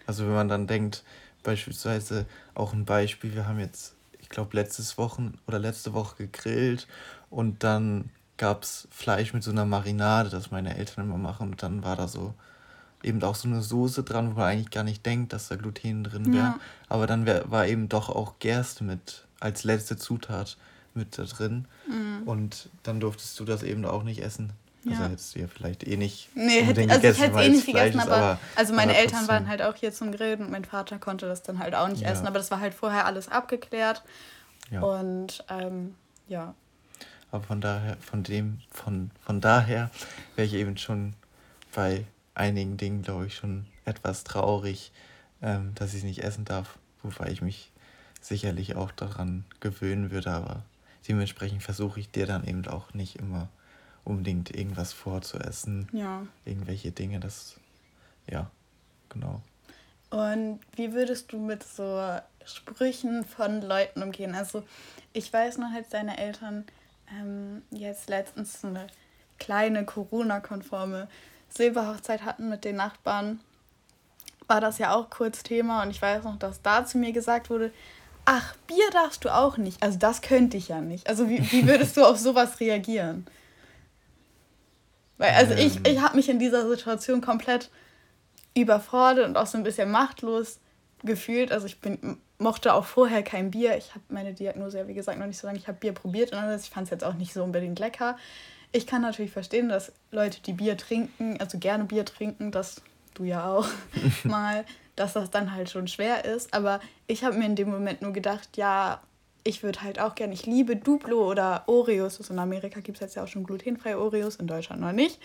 Also 0.07 0.25
wenn 0.25 0.35
man 0.35 0.49
dann 0.49 0.67
denkt, 0.67 1.03
beispielsweise 1.45 2.27
auch 2.55 2.73
ein 2.73 2.85
Beispiel, 2.85 3.35
wir 3.35 3.47
haben 3.47 3.61
jetzt, 3.61 3.95
ich 4.19 4.29
glaube, 4.29 4.57
letztes 4.57 4.99
Wochen 4.99 5.39
oder 5.47 5.61
letzte 5.61 5.93
Woche 5.93 6.17
gegrillt 6.17 6.89
und 7.31 7.63
dann 7.63 8.11
gab 8.37 8.65
es 8.65 8.89
Fleisch 8.91 9.33
mit 9.33 9.43
so 9.43 9.51
einer 9.51 9.65
Marinade, 9.65 10.31
das 10.31 10.51
meine 10.51 10.77
Eltern 10.77 11.05
immer 11.05 11.19
machen. 11.19 11.51
Und 11.51 11.63
dann 11.63 11.85
war 11.85 11.97
da 11.97 12.09
so 12.09 12.35
eben 13.03 13.23
auch 13.23 13.35
so 13.35 13.49
eine 13.49 13.63
Soße 13.63 14.03
dran, 14.03 14.31
wo 14.31 14.41
man 14.41 14.49
eigentlich 14.49 14.71
gar 14.71 14.85
nicht 14.85 15.05
denkt, 15.07 15.33
dass 15.33 15.49
da 15.49 15.57
Gluten 15.57 16.05
drin 16.05 16.33
wäre. 16.33 16.45
Ja. 16.45 16.61
Aber 16.89 17.07
dann 17.07 17.27
wär, 17.27 17.51
war 17.51 17.67
eben 17.67 17.89
doch 17.89 18.09
auch 18.09 18.39
Gerste 18.39 18.83
mit 18.83 19.27
als 19.41 19.65
letzte 19.65 19.97
Zutat 19.97 20.57
mit 20.95 21.19
da 21.19 21.25
drin. 21.25 21.67
Mhm. 21.89 22.27
Und 22.27 22.71
dann 22.83 23.01
durftest 23.01 23.39
du 23.39 23.45
das 23.45 23.63
eben 23.63 23.85
auch 23.85 24.03
nicht 24.03 24.23
essen. 24.23 24.53
Also 24.87 24.91
ja. 24.91 25.01
Also 25.01 25.13
hättest 25.13 25.35
du 25.35 25.39
ja 25.41 25.47
vielleicht 25.47 25.87
eh 25.87 25.97
nicht 25.97 26.29
nee, 26.35 26.63
hätte, 26.63 26.83
also 26.83 26.95
gegessen, 26.95 27.17
ich 27.17 27.23
hätte 27.23 27.39
es 27.39 27.47
eh 27.47 27.49
nicht 27.49 27.67
gegessen, 27.67 28.01
aber, 28.01 28.17
aber, 28.17 28.39
also 28.57 28.75
meine 28.75 28.93
aber 28.93 29.01
Eltern 29.01 29.29
waren 29.29 29.49
halt 29.49 29.63
auch 29.63 29.77
hier 29.77 29.93
zum 29.93 30.13
Grillen 30.13 30.41
und 30.41 30.51
mein 30.51 30.65
Vater 30.65 30.99
konnte 30.99 31.27
das 31.27 31.43
dann 31.43 31.59
halt 31.59 31.75
auch 31.75 31.89
nicht 31.89 32.03
ja. 32.03 32.11
essen, 32.11 32.27
aber 32.27 32.39
das 32.39 32.51
war 32.51 32.61
halt 32.61 32.75
vorher 32.75 33.07
alles 33.07 33.29
abgeklärt. 33.29 34.03
Ja. 34.71 34.81
Und 34.81 35.45
ähm, 35.51 35.95
ja, 36.29 36.55
aber 37.35 37.43
von 37.43 37.61
daher, 37.61 37.97
von 37.97 38.23
dem, 38.23 38.61
von, 38.71 39.11
von 39.27 39.41
daher 39.41 39.91
wäre 40.37 40.47
ich 40.47 40.55
eben 40.55 40.77
schon 40.77 41.15
bei 41.75 42.05
einigen 42.35 42.77
Dingen, 42.77 43.03
glaube 43.03 43.27
ich, 43.27 43.35
schon 43.35 43.67
etwas 43.85 44.23
traurig, 44.23 44.93
ähm, 45.43 45.73
dass 45.75 45.91
ich 45.91 45.99
es 45.99 46.05
nicht 46.05 46.23
essen 46.23 46.45
darf, 46.45 46.79
wobei 47.03 47.33
ich 47.33 47.43
mich 47.43 47.73
sicherlich 48.21 48.77
auch 48.77 48.93
daran 48.93 49.45
gewöhnen 49.59 50.13
würde, 50.13 50.31
aber 50.31 50.63
dementsprechend 51.09 51.65
versuche 51.65 51.99
ich 51.99 52.09
dir 52.09 52.27
dann 52.27 52.45
eben 52.45 52.65
auch 52.69 52.95
nicht 52.95 53.17
immer 53.17 53.49
unbedingt 54.05 54.55
irgendwas 54.55 54.93
vorzuessen. 54.93 55.89
Ja. 55.93 56.27
Irgendwelche 56.45 56.93
Dinge, 56.93 57.21
das, 57.21 57.57
ja, 58.31 58.51
genau. 59.09 59.41
Und 60.11 60.61
wie 60.77 60.93
würdest 60.93 61.33
du 61.33 61.39
mit 61.39 61.63
so 61.65 62.19
Sprüchen 62.45 63.25
von 63.25 63.63
Leuten 63.63 64.03
umgehen? 64.03 64.35
Also 64.35 64.63
ich 65.13 65.33
weiß 65.33 65.59
noch, 65.59 65.73
als 65.73 65.89
deine 65.89 66.19
Eltern 66.19 66.65
ähm, 67.11 67.63
jetzt 67.71 68.09
letztens 68.09 68.61
so 68.61 68.69
eine 68.69 68.87
kleine 69.39 69.85
Corona-konforme 69.85 71.09
Silberhochzeit 71.49 72.25
hatten 72.25 72.49
mit 72.49 72.65
den 72.65 72.77
Nachbarn, 72.77 73.41
war 74.47 74.61
das 74.61 74.79
ja 74.79 74.95
auch 74.95 75.11
kurz 75.11 75.43
Thema 75.43 75.83
und 75.83 75.91
ich 75.91 76.03
weiß 76.03 76.25
noch, 76.25 76.39
dass 76.39 76.63
da 76.63 76.85
zu 76.85 76.99
mir 76.99 77.13
gesagt 77.13 77.51
wurde, 77.51 77.73
ach, 78.25 78.55
Bier 78.67 78.91
darfst 78.93 79.25
du 79.25 79.35
auch 79.35 79.57
nicht. 79.57 79.83
Also 79.83 79.99
das 79.99 80.23
könnte 80.23 80.57
ich 80.57 80.69
ja 80.69 80.81
nicht. 80.81 81.09
Also 81.09 81.29
wie, 81.29 81.41
wie 81.53 81.67
würdest 81.67 81.97
du 81.97 82.05
auf 82.05 82.19
sowas 82.19 82.61
reagieren? 82.61 83.27
Weil, 85.19 85.33
also 85.33 85.55
ähm. 85.55 85.67
ich, 85.67 85.87
ich 85.87 86.01
habe 86.01 86.17
mich 86.17 86.29
in 86.29 86.39
dieser 86.39 86.69
Situation 86.69 87.21
komplett 87.21 87.71
überfordert 88.55 89.27
und 89.29 89.37
auch 89.37 89.47
so 89.47 89.59
ein 89.59 89.65
bisschen 89.65 89.91
machtlos 89.91 90.61
gefühlt. 91.03 91.53
Also 91.53 91.67
ich 91.67 91.81
bin 91.81 92.19
mochte 92.39 92.75
auch 92.75 92.85
vorher 92.85 93.23
kein 93.23 93.51
Bier. 93.51 93.77
Ich 93.77 93.91
habe 93.91 94.05
meine 94.09 94.35
Diagnose 94.35 94.79
ja, 94.79 94.89
wie 94.89 94.95
gesagt, 94.95 95.19
noch 95.19 95.27
nicht 95.27 95.39
so 95.39 95.47
lange. 95.47 95.59
Ich 95.59 95.69
habe 95.69 95.79
Bier 95.79 95.93
probiert 95.93 96.33
und 96.33 96.39
alles. 96.39 96.65
Ich 96.65 96.71
fand 96.71 96.85
es 96.85 96.91
jetzt 96.91 97.05
auch 97.05 97.15
nicht 97.15 97.33
so 97.33 97.43
unbedingt 97.43 97.79
lecker. 97.79 98.17
Ich 98.73 98.87
kann 98.87 99.03
natürlich 99.03 99.31
verstehen, 99.31 99.69
dass 99.69 99.93
Leute, 100.11 100.43
die 100.43 100.53
Bier 100.53 100.77
trinken, 100.77 101.37
also 101.41 101.59
gerne 101.59 101.85
Bier 101.85 102.05
trinken, 102.05 102.51
dass 102.51 102.83
du 103.15 103.25
ja 103.25 103.49
auch 103.49 103.69
mal, 104.25 104.65
dass 104.97 105.13
das 105.13 105.31
dann 105.31 105.53
halt 105.53 105.71
schon 105.71 105.87
schwer 105.87 106.25
ist. 106.25 106.53
Aber 106.53 106.81
ich 107.07 107.25
habe 107.25 107.37
mir 107.37 107.47
in 107.47 107.57
dem 107.57 107.71
Moment 107.71 108.03
nur 108.03 108.13
gedacht, 108.13 108.57
ja, 108.57 109.01
ich 109.47 109.63
würde 109.63 109.83
halt 109.83 110.01
auch 110.01 110.15
gerne, 110.15 110.33
ich 110.33 110.47
liebe 110.47 110.75
Duplo 110.75 111.31
oder 111.31 111.65
Oreos. 111.67 112.19
Also 112.19 112.33
in 112.33 112.39
Amerika 112.39 112.81
gibt 112.81 112.97
es 112.97 113.03
jetzt 113.03 113.15
ja 113.15 113.23
auch 113.23 113.29
schon 113.29 113.45
glutenfreie 113.45 113.99
Oreos, 113.99 114.37
in 114.37 114.47
Deutschland 114.47 114.81
noch 114.81 114.93
nicht. 114.93 115.21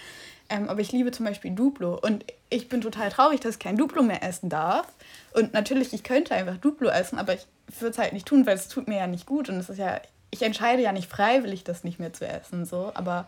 Ähm, 0.49 0.67
aber 0.67 0.81
ich 0.81 0.91
liebe 0.91 1.11
zum 1.11 1.25
Beispiel 1.25 1.51
Duplo. 1.51 1.97
Und 1.97 2.25
ich 2.49 2.67
bin 2.67 2.81
total 2.81 3.09
traurig, 3.09 3.39
dass 3.39 3.55
ich 3.55 3.59
kein 3.59 3.77
Duplo 3.77 4.03
mehr 4.03 4.21
essen 4.21 4.49
darf. 4.49 4.91
Und 5.33 5.53
natürlich, 5.53 5.93
ich 5.93 6.03
könnte 6.03 6.35
einfach 6.35 6.57
Duplo 6.57 6.89
essen, 6.89 7.17
aber 7.17 7.33
ich 7.33 7.47
würde 7.79 7.91
es 7.91 7.97
halt 7.97 8.11
nicht 8.11 8.25
tun, 8.25 8.45
weil 8.45 8.55
es 8.55 8.67
tut 8.67 8.89
mir 8.89 8.97
ja 8.97 9.07
nicht 9.07 9.25
gut. 9.25 9.47
Und 9.47 9.55
es 9.55 9.69
ist 9.69 9.77
ja, 9.77 10.01
ich 10.31 10.41
entscheide 10.41 10.81
ja 10.81 10.91
nicht 10.91 11.09
freiwillig, 11.09 11.63
das 11.63 11.85
nicht 11.85 11.99
mehr 11.99 12.11
zu 12.11 12.27
essen. 12.27 12.65
So, 12.65 12.91
aber. 12.95 13.25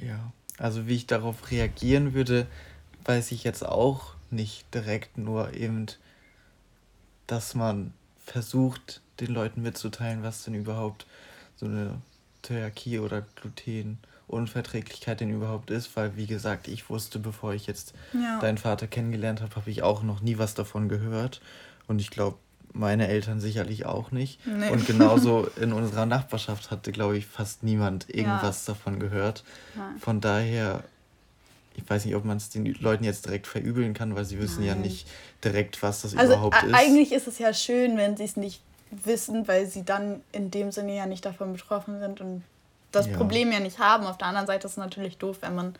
Ja, 0.00 0.32
also 0.56 0.86
wie 0.86 0.94
ich 0.94 1.08
darauf 1.08 1.50
reagieren 1.50 2.14
würde, 2.14 2.46
weiß 3.04 3.32
ich 3.32 3.42
jetzt 3.42 3.66
auch 3.66 4.14
nicht 4.30 4.72
direkt, 4.72 5.18
nur 5.18 5.52
eben, 5.54 5.86
dass 7.26 7.56
man 7.56 7.92
versucht, 8.24 9.00
den 9.20 9.32
Leuten 9.32 9.62
mitzuteilen, 9.62 10.22
was 10.22 10.44
denn 10.44 10.54
überhaupt 10.54 11.06
so 11.56 11.66
eine 11.66 12.00
Zöliakie 12.42 12.98
oder 13.00 13.24
Glutenunverträglichkeit 13.36 15.20
denn 15.20 15.30
überhaupt 15.30 15.70
ist, 15.70 15.96
weil 15.96 16.16
wie 16.16 16.26
gesagt, 16.26 16.68
ich 16.68 16.88
wusste, 16.88 17.18
bevor 17.18 17.54
ich 17.54 17.66
jetzt 17.66 17.94
ja. 18.12 18.38
deinen 18.40 18.58
Vater 18.58 18.86
kennengelernt 18.86 19.40
habe, 19.40 19.56
habe 19.56 19.70
ich 19.70 19.82
auch 19.82 20.02
noch 20.02 20.20
nie 20.20 20.38
was 20.38 20.54
davon 20.54 20.88
gehört 20.88 21.40
und 21.88 22.00
ich 22.00 22.10
glaube, 22.10 22.38
meine 22.72 23.08
Eltern 23.08 23.40
sicherlich 23.40 23.86
auch 23.86 24.10
nicht. 24.10 24.46
Nee. 24.46 24.70
Und 24.70 24.86
genauso 24.86 25.48
in 25.60 25.72
unserer 25.72 26.04
Nachbarschaft 26.06 26.70
hatte, 26.70 26.92
glaube 26.92 27.16
ich, 27.16 27.26
fast 27.26 27.62
niemand 27.62 28.08
irgendwas 28.10 28.66
ja. 28.66 28.74
davon 28.74 29.00
gehört. 29.00 29.44
Nein. 29.74 29.96
Von 29.98 30.20
daher, 30.20 30.84
ich 31.74 31.88
weiß 31.88 32.04
nicht, 32.04 32.14
ob 32.14 32.24
man 32.24 32.36
es 32.36 32.50
den 32.50 32.66
Leuten 32.66 33.04
jetzt 33.04 33.24
direkt 33.24 33.46
verübeln 33.46 33.94
kann, 33.94 34.14
weil 34.14 34.26
sie 34.26 34.38
wissen 34.38 34.60
Nein. 34.60 34.68
ja 34.68 34.74
nicht 34.74 35.08
direkt, 35.42 35.82
was 35.82 36.02
das 36.02 36.16
also, 36.16 36.34
überhaupt 36.34 36.62
ist. 36.62 36.74
Eigentlich 36.74 37.12
ist 37.12 37.26
es 37.26 37.38
ja 37.38 37.54
schön, 37.54 37.96
wenn 37.96 38.16
sie 38.16 38.24
es 38.24 38.36
nicht 38.36 38.60
wissen, 38.90 39.48
weil 39.48 39.66
sie 39.66 39.84
dann 39.84 40.22
in 40.32 40.50
dem 40.50 40.72
Sinne 40.72 40.96
ja 40.96 41.06
nicht 41.06 41.24
davon 41.24 41.52
betroffen 41.52 41.98
sind 42.00 42.20
und 42.20 42.42
das 42.92 43.06
ja. 43.06 43.16
Problem 43.16 43.52
ja 43.52 43.60
nicht 43.60 43.78
haben. 43.78 44.06
Auf 44.06 44.18
der 44.18 44.28
anderen 44.28 44.46
Seite 44.46 44.66
ist 44.66 44.72
es 44.72 44.78
natürlich 44.78 45.18
doof, 45.18 45.38
wenn 45.40 45.54
man 45.54 45.74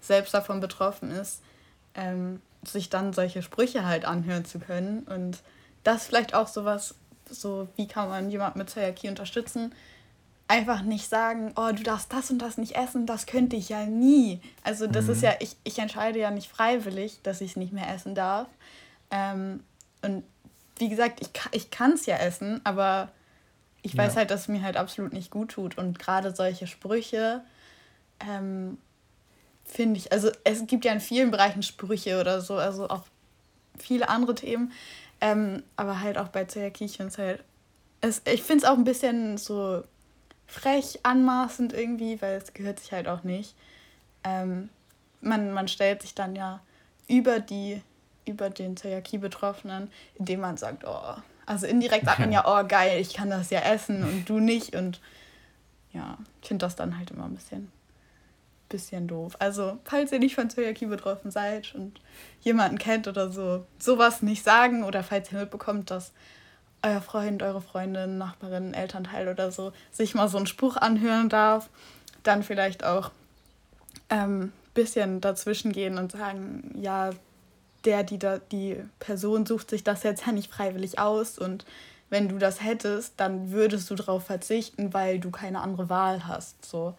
selbst 0.00 0.34
davon 0.34 0.60
betroffen 0.60 1.10
ist, 1.10 1.40
ähm, 1.94 2.40
sich 2.64 2.90
dann 2.90 3.12
solche 3.12 3.42
Sprüche 3.42 3.86
halt 3.86 4.04
anhören 4.04 4.44
zu 4.44 4.58
können. 4.58 5.00
Und 5.00 5.42
das 5.84 6.06
vielleicht 6.06 6.34
auch 6.34 6.48
sowas, 6.48 6.94
so 7.28 7.68
wie 7.76 7.88
kann 7.88 8.08
man 8.08 8.30
jemanden 8.30 8.58
mit 8.58 8.70
Zöliakie 8.70 9.08
unterstützen, 9.08 9.74
einfach 10.48 10.82
nicht 10.82 11.08
sagen, 11.08 11.52
oh, 11.56 11.70
du 11.72 11.82
darfst 11.82 12.12
das 12.12 12.30
und 12.30 12.38
das 12.38 12.58
nicht 12.58 12.76
essen, 12.76 13.06
das 13.06 13.26
könnte 13.26 13.56
ich 13.56 13.70
ja 13.70 13.86
nie. 13.86 14.40
Also 14.62 14.86
das 14.86 15.06
mhm. 15.06 15.12
ist 15.12 15.22
ja, 15.22 15.34
ich, 15.40 15.56
ich 15.64 15.78
entscheide 15.78 16.18
ja 16.18 16.30
nicht 16.30 16.50
freiwillig, 16.50 17.20
dass 17.22 17.40
ich 17.40 17.52
es 17.52 17.56
nicht 17.56 17.72
mehr 17.72 17.88
essen 17.92 18.14
darf. 18.14 18.48
Ähm, 19.10 19.60
und 20.02 20.24
wie 20.82 20.88
gesagt, 20.88 21.20
ich, 21.20 21.30
ich 21.52 21.70
kann 21.70 21.92
es 21.92 22.06
ja 22.06 22.16
essen, 22.16 22.60
aber 22.64 23.08
ich 23.82 23.96
weiß 23.96 24.14
ja. 24.14 24.18
halt, 24.18 24.32
dass 24.32 24.42
es 24.42 24.48
mir 24.48 24.62
halt 24.62 24.76
absolut 24.76 25.12
nicht 25.12 25.30
gut 25.30 25.52
tut. 25.52 25.78
Und 25.78 26.00
gerade 26.00 26.34
solche 26.34 26.66
Sprüche 26.66 27.40
ähm, 28.18 28.78
finde 29.64 29.98
ich, 29.98 30.10
also 30.10 30.32
es 30.42 30.66
gibt 30.66 30.84
ja 30.84 30.92
in 30.92 30.98
vielen 30.98 31.30
Bereichen 31.30 31.62
Sprüche 31.62 32.20
oder 32.20 32.40
so, 32.40 32.56
also 32.56 32.88
auch 32.88 33.04
viele 33.78 34.08
andere 34.08 34.34
Themen. 34.34 34.72
Ähm, 35.20 35.62
aber 35.76 36.00
halt 36.00 36.18
auch 36.18 36.28
bei 36.28 36.46
Zöliakie, 36.46 36.86
ich 36.86 36.96
finde 36.96 37.16
halt, 37.16 37.44
es, 38.00 38.22
ich 38.24 38.42
finde 38.42 38.64
es 38.64 38.68
auch 38.68 38.76
ein 38.76 38.82
bisschen 38.82 39.38
so 39.38 39.84
frech, 40.48 40.98
anmaßend 41.04 41.72
irgendwie, 41.72 42.20
weil 42.20 42.38
es 42.38 42.54
gehört 42.54 42.80
sich 42.80 42.90
halt 42.90 43.06
auch 43.06 43.22
nicht. 43.22 43.54
Ähm, 44.24 44.68
man, 45.20 45.52
man 45.52 45.68
stellt 45.68 46.02
sich 46.02 46.16
dann 46.16 46.34
ja 46.34 46.58
über 47.06 47.38
die 47.38 47.82
über 48.24 48.50
den 48.50 48.76
Zöliakie-Betroffenen, 48.76 49.90
indem 50.14 50.40
man 50.40 50.56
sagt, 50.56 50.84
oh, 50.86 51.14
also 51.46 51.66
indirekt 51.66 52.06
sagt 52.06 52.20
man 52.20 52.32
ja, 52.32 52.44
oh 52.46 52.66
geil, 52.66 53.00
ich 53.00 53.14
kann 53.14 53.30
das 53.30 53.50
ja 53.50 53.60
essen 53.60 54.02
und 54.02 54.28
du 54.28 54.38
nicht. 54.38 54.74
Und 54.74 55.00
ja, 55.92 56.18
ich 56.40 56.48
finde 56.48 56.66
das 56.66 56.76
dann 56.76 56.98
halt 56.98 57.10
immer 57.10 57.24
ein 57.24 57.34
bisschen, 57.34 57.70
bisschen 58.68 59.08
doof. 59.08 59.36
Also, 59.38 59.78
falls 59.84 60.12
ihr 60.12 60.18
nicht 60.18 60.34
von 60.34 60.50
Zöliakie 60.50 60.86
betroffen 60.86 61.30
seid 61.30 61.74
und 61.74 62.00
jemanden 62.40 62.78
kennt 62.78 63.08
oder 63.08 63.30
so, 63.30 63.66
sowas 63.78 64.22
nicht 64.22 64.44
sagen 64.44 64.84
oder 64.84 65.02
falls 65.02 65.32
ihr 65.32 65.40
mitbekommt, 65.40 65.90
dass 65.90 66.12
euer 66.82 67.00
Freund, 67.00 67.42
eure 67.42 67.60
Freundin, 67.60 68.18
Nachbarin, 68.18 68.74
Elternteil 68.74 69.28
oder 69.28 69.52
so 69.52 69.72
sich 69.92 70.14
mal 70.14 70.28
so 70.28 70.36
einen 70.36 70.46
Spruch 70.46 70.76
anhören 70.76 71.28
darf, 71.28 71.70
dann 72.22 72.42
vielleicht 72.42 72.84
auch 72.84 73.10
ein 74.08 74.18
ähm, 74.24 74.52
bisschen 74.74 75.20
dazwischen 75.20 75.72
gehen 75.72 75.98
und 75.98 76.12
sagen, 76.12 76.72
ja, 76.80 77.10
der, 77.84 78.04
die, 78.04 78.18
da, 78.18 78.38
die 78.38 78.76
Person 78.98 79.46
sucht 79.46 79.70
sich 79.70 79.84
das 79.84 80.02
jetzt 80.02 80.26
ja 80.26 80.32
nicht 80.32 80.50
freiwillig 80.50 80.98
aus 80.98 81.38
und 81.38 81.64
wenn 82.12 82.28
du 82.28 82.36
das 82.36 82.62
hättest, 82.62 83.14
dann 83.16 83.52
würdest 83.52 83.88
du 83.88 83.94
darauf 83.94 84.26
verzichten, 84.26 84.92
weil 84.92 85.18
du 85.18 85.30
keine 85.30 85.62
andere 85.62 85.88
Wahl 85.88 86.26
hast. 86.26 86.62
So. 86.62 86.94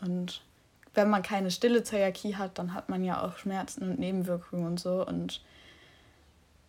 Und 0.00 0.42
wenn 0.92 1.08
man 1.08 1.22
keine 1.22 1.52
stille 1.52 1.84
Zöliakie 1.84 2.34
hat, 2.34 2.58
dann 2.58 2.74
hat 2.74 2.88
man 2.88 3.04
ja 3.04 3.22
auch 3.22 3.38
Schmerzen 3.38 3.88
und 3.88 4.00
Nebenwirkungen 4.00 4.66
und 4.66 4.80
so. 4.80 5.06
Und 5.06 5.40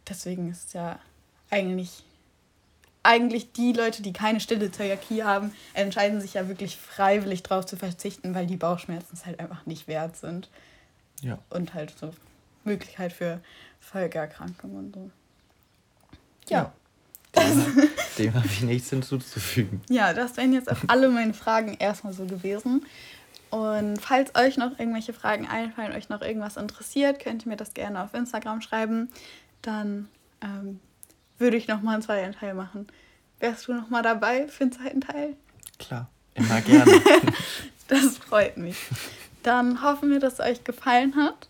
deswegen 0.07 0.51
ist 0.51 0.67
es 0.67 0.73
ja 0.73 0.99
eigentlich, 1.49 2.03
eigentlich 3.01 3.51
die 3.51 3.73
Leute, 3.73 4.03
die 4.03 4.13
keine 4.13 4.41
stille 4.41 4.71
Zöliakie 4.71 5.23
haben, 5.23 5.51
entscheiden 5.73 6.21
sich 6.21 6.35
ja 6.35 6.47
wirklich 6.47 6.77
freiwillig 6.77 7.41
darauf 7.41 7.65
zu 7.65 7.77
verzichten, 7.77 8.35
weil 8.35 8.45
die 8.45 8.57
Bauchschmerzen 8.57 9.13
es 9.13 9.25
halt 9.25 9.39
einfach 9.39 9.65
nicht 9.65 9.87
wert 9.87 10.17
sind. 10.17 10.49
Ja. 11.21 11.39
Und 11.49 11.73
halt 11.73 11.97
so 11.97 12.11
Möglichkeit 12.63 13.13
für 13.13 13.41
Folgeerkrankungen 13.79 14.77
und 14.77 14.95
so. 14.95 15.11
Ja. 16.49 16.73
ja. 17.35 17.43
Dem, 17.43 17.89
dem 18.17 18.33
habe 18.33 18.47
ich 18.47 18.61
nichts 18.61 18.89
hinzuzufügen. 18.89 19.81
Ja, 19.89 20.13
das 20.13 20.35
wären 20.37 20.53
jetzt 20.53 20.69
auch 20.69 20.79
alle 20.87 21.09
meine 21.09 21.33
Fragen 21.33 21.75
erstmal 21.79 22.13
so 22.13 22.25
gewesen. 22.25 22.85
Und 23.49 23.97
falls 23.99 24.35
euch 24.35 24.57
noch 24.57 24.79
irgendwelche 24.79 25.13
Fragen 25.13 25.47
einfallen, 25.47 25.93
euch 25.93 26.09
noch 26.09 26.21
irgendwas 26.21 26.57
interessiert, 26.57 27.19
könnt 27.19 27.45
ihr 27.45 27.49
mir 27.49 27.57
das 27.57 27.73
gerne 27.73 28.01
auf 28.01 28.13
Instagram 28.13 28.61
schreiben. 28.61 29.09
Dann 29.61 30.07
ähm, 30.41 30.79
würde 31.37 31.57
ich 31.57 31.67
nochmal 31.67 31.95
einen 31.95 32.03
zweiten 32.03 32.33
Teil 32.33 32.53
machen, 32.53 32.87
Wärst 33.41 33.67
du 33.67 33.73
nochmal 33.73 34.03
dabei 34.03 34.47
für 34.47 34.65
den 34.65 34.71
zweiten 34.71 35.01
Teil? 35.01 35.35
Klar, 35.79 36.07
immer 36.35 36.61
gerne. 36.61 37.01
das 37.87 38.19
freut 38.19 38.55
mich. 38.57 38.77
Dann 39.41 39.81
hoffen 39.81 40.11
wir, 40.11 40.19
dass 40.19 40.33
es 40.33 40.39
euch 40.41 40.63
gefallen 40.63 41.15
hat 41.15 41.49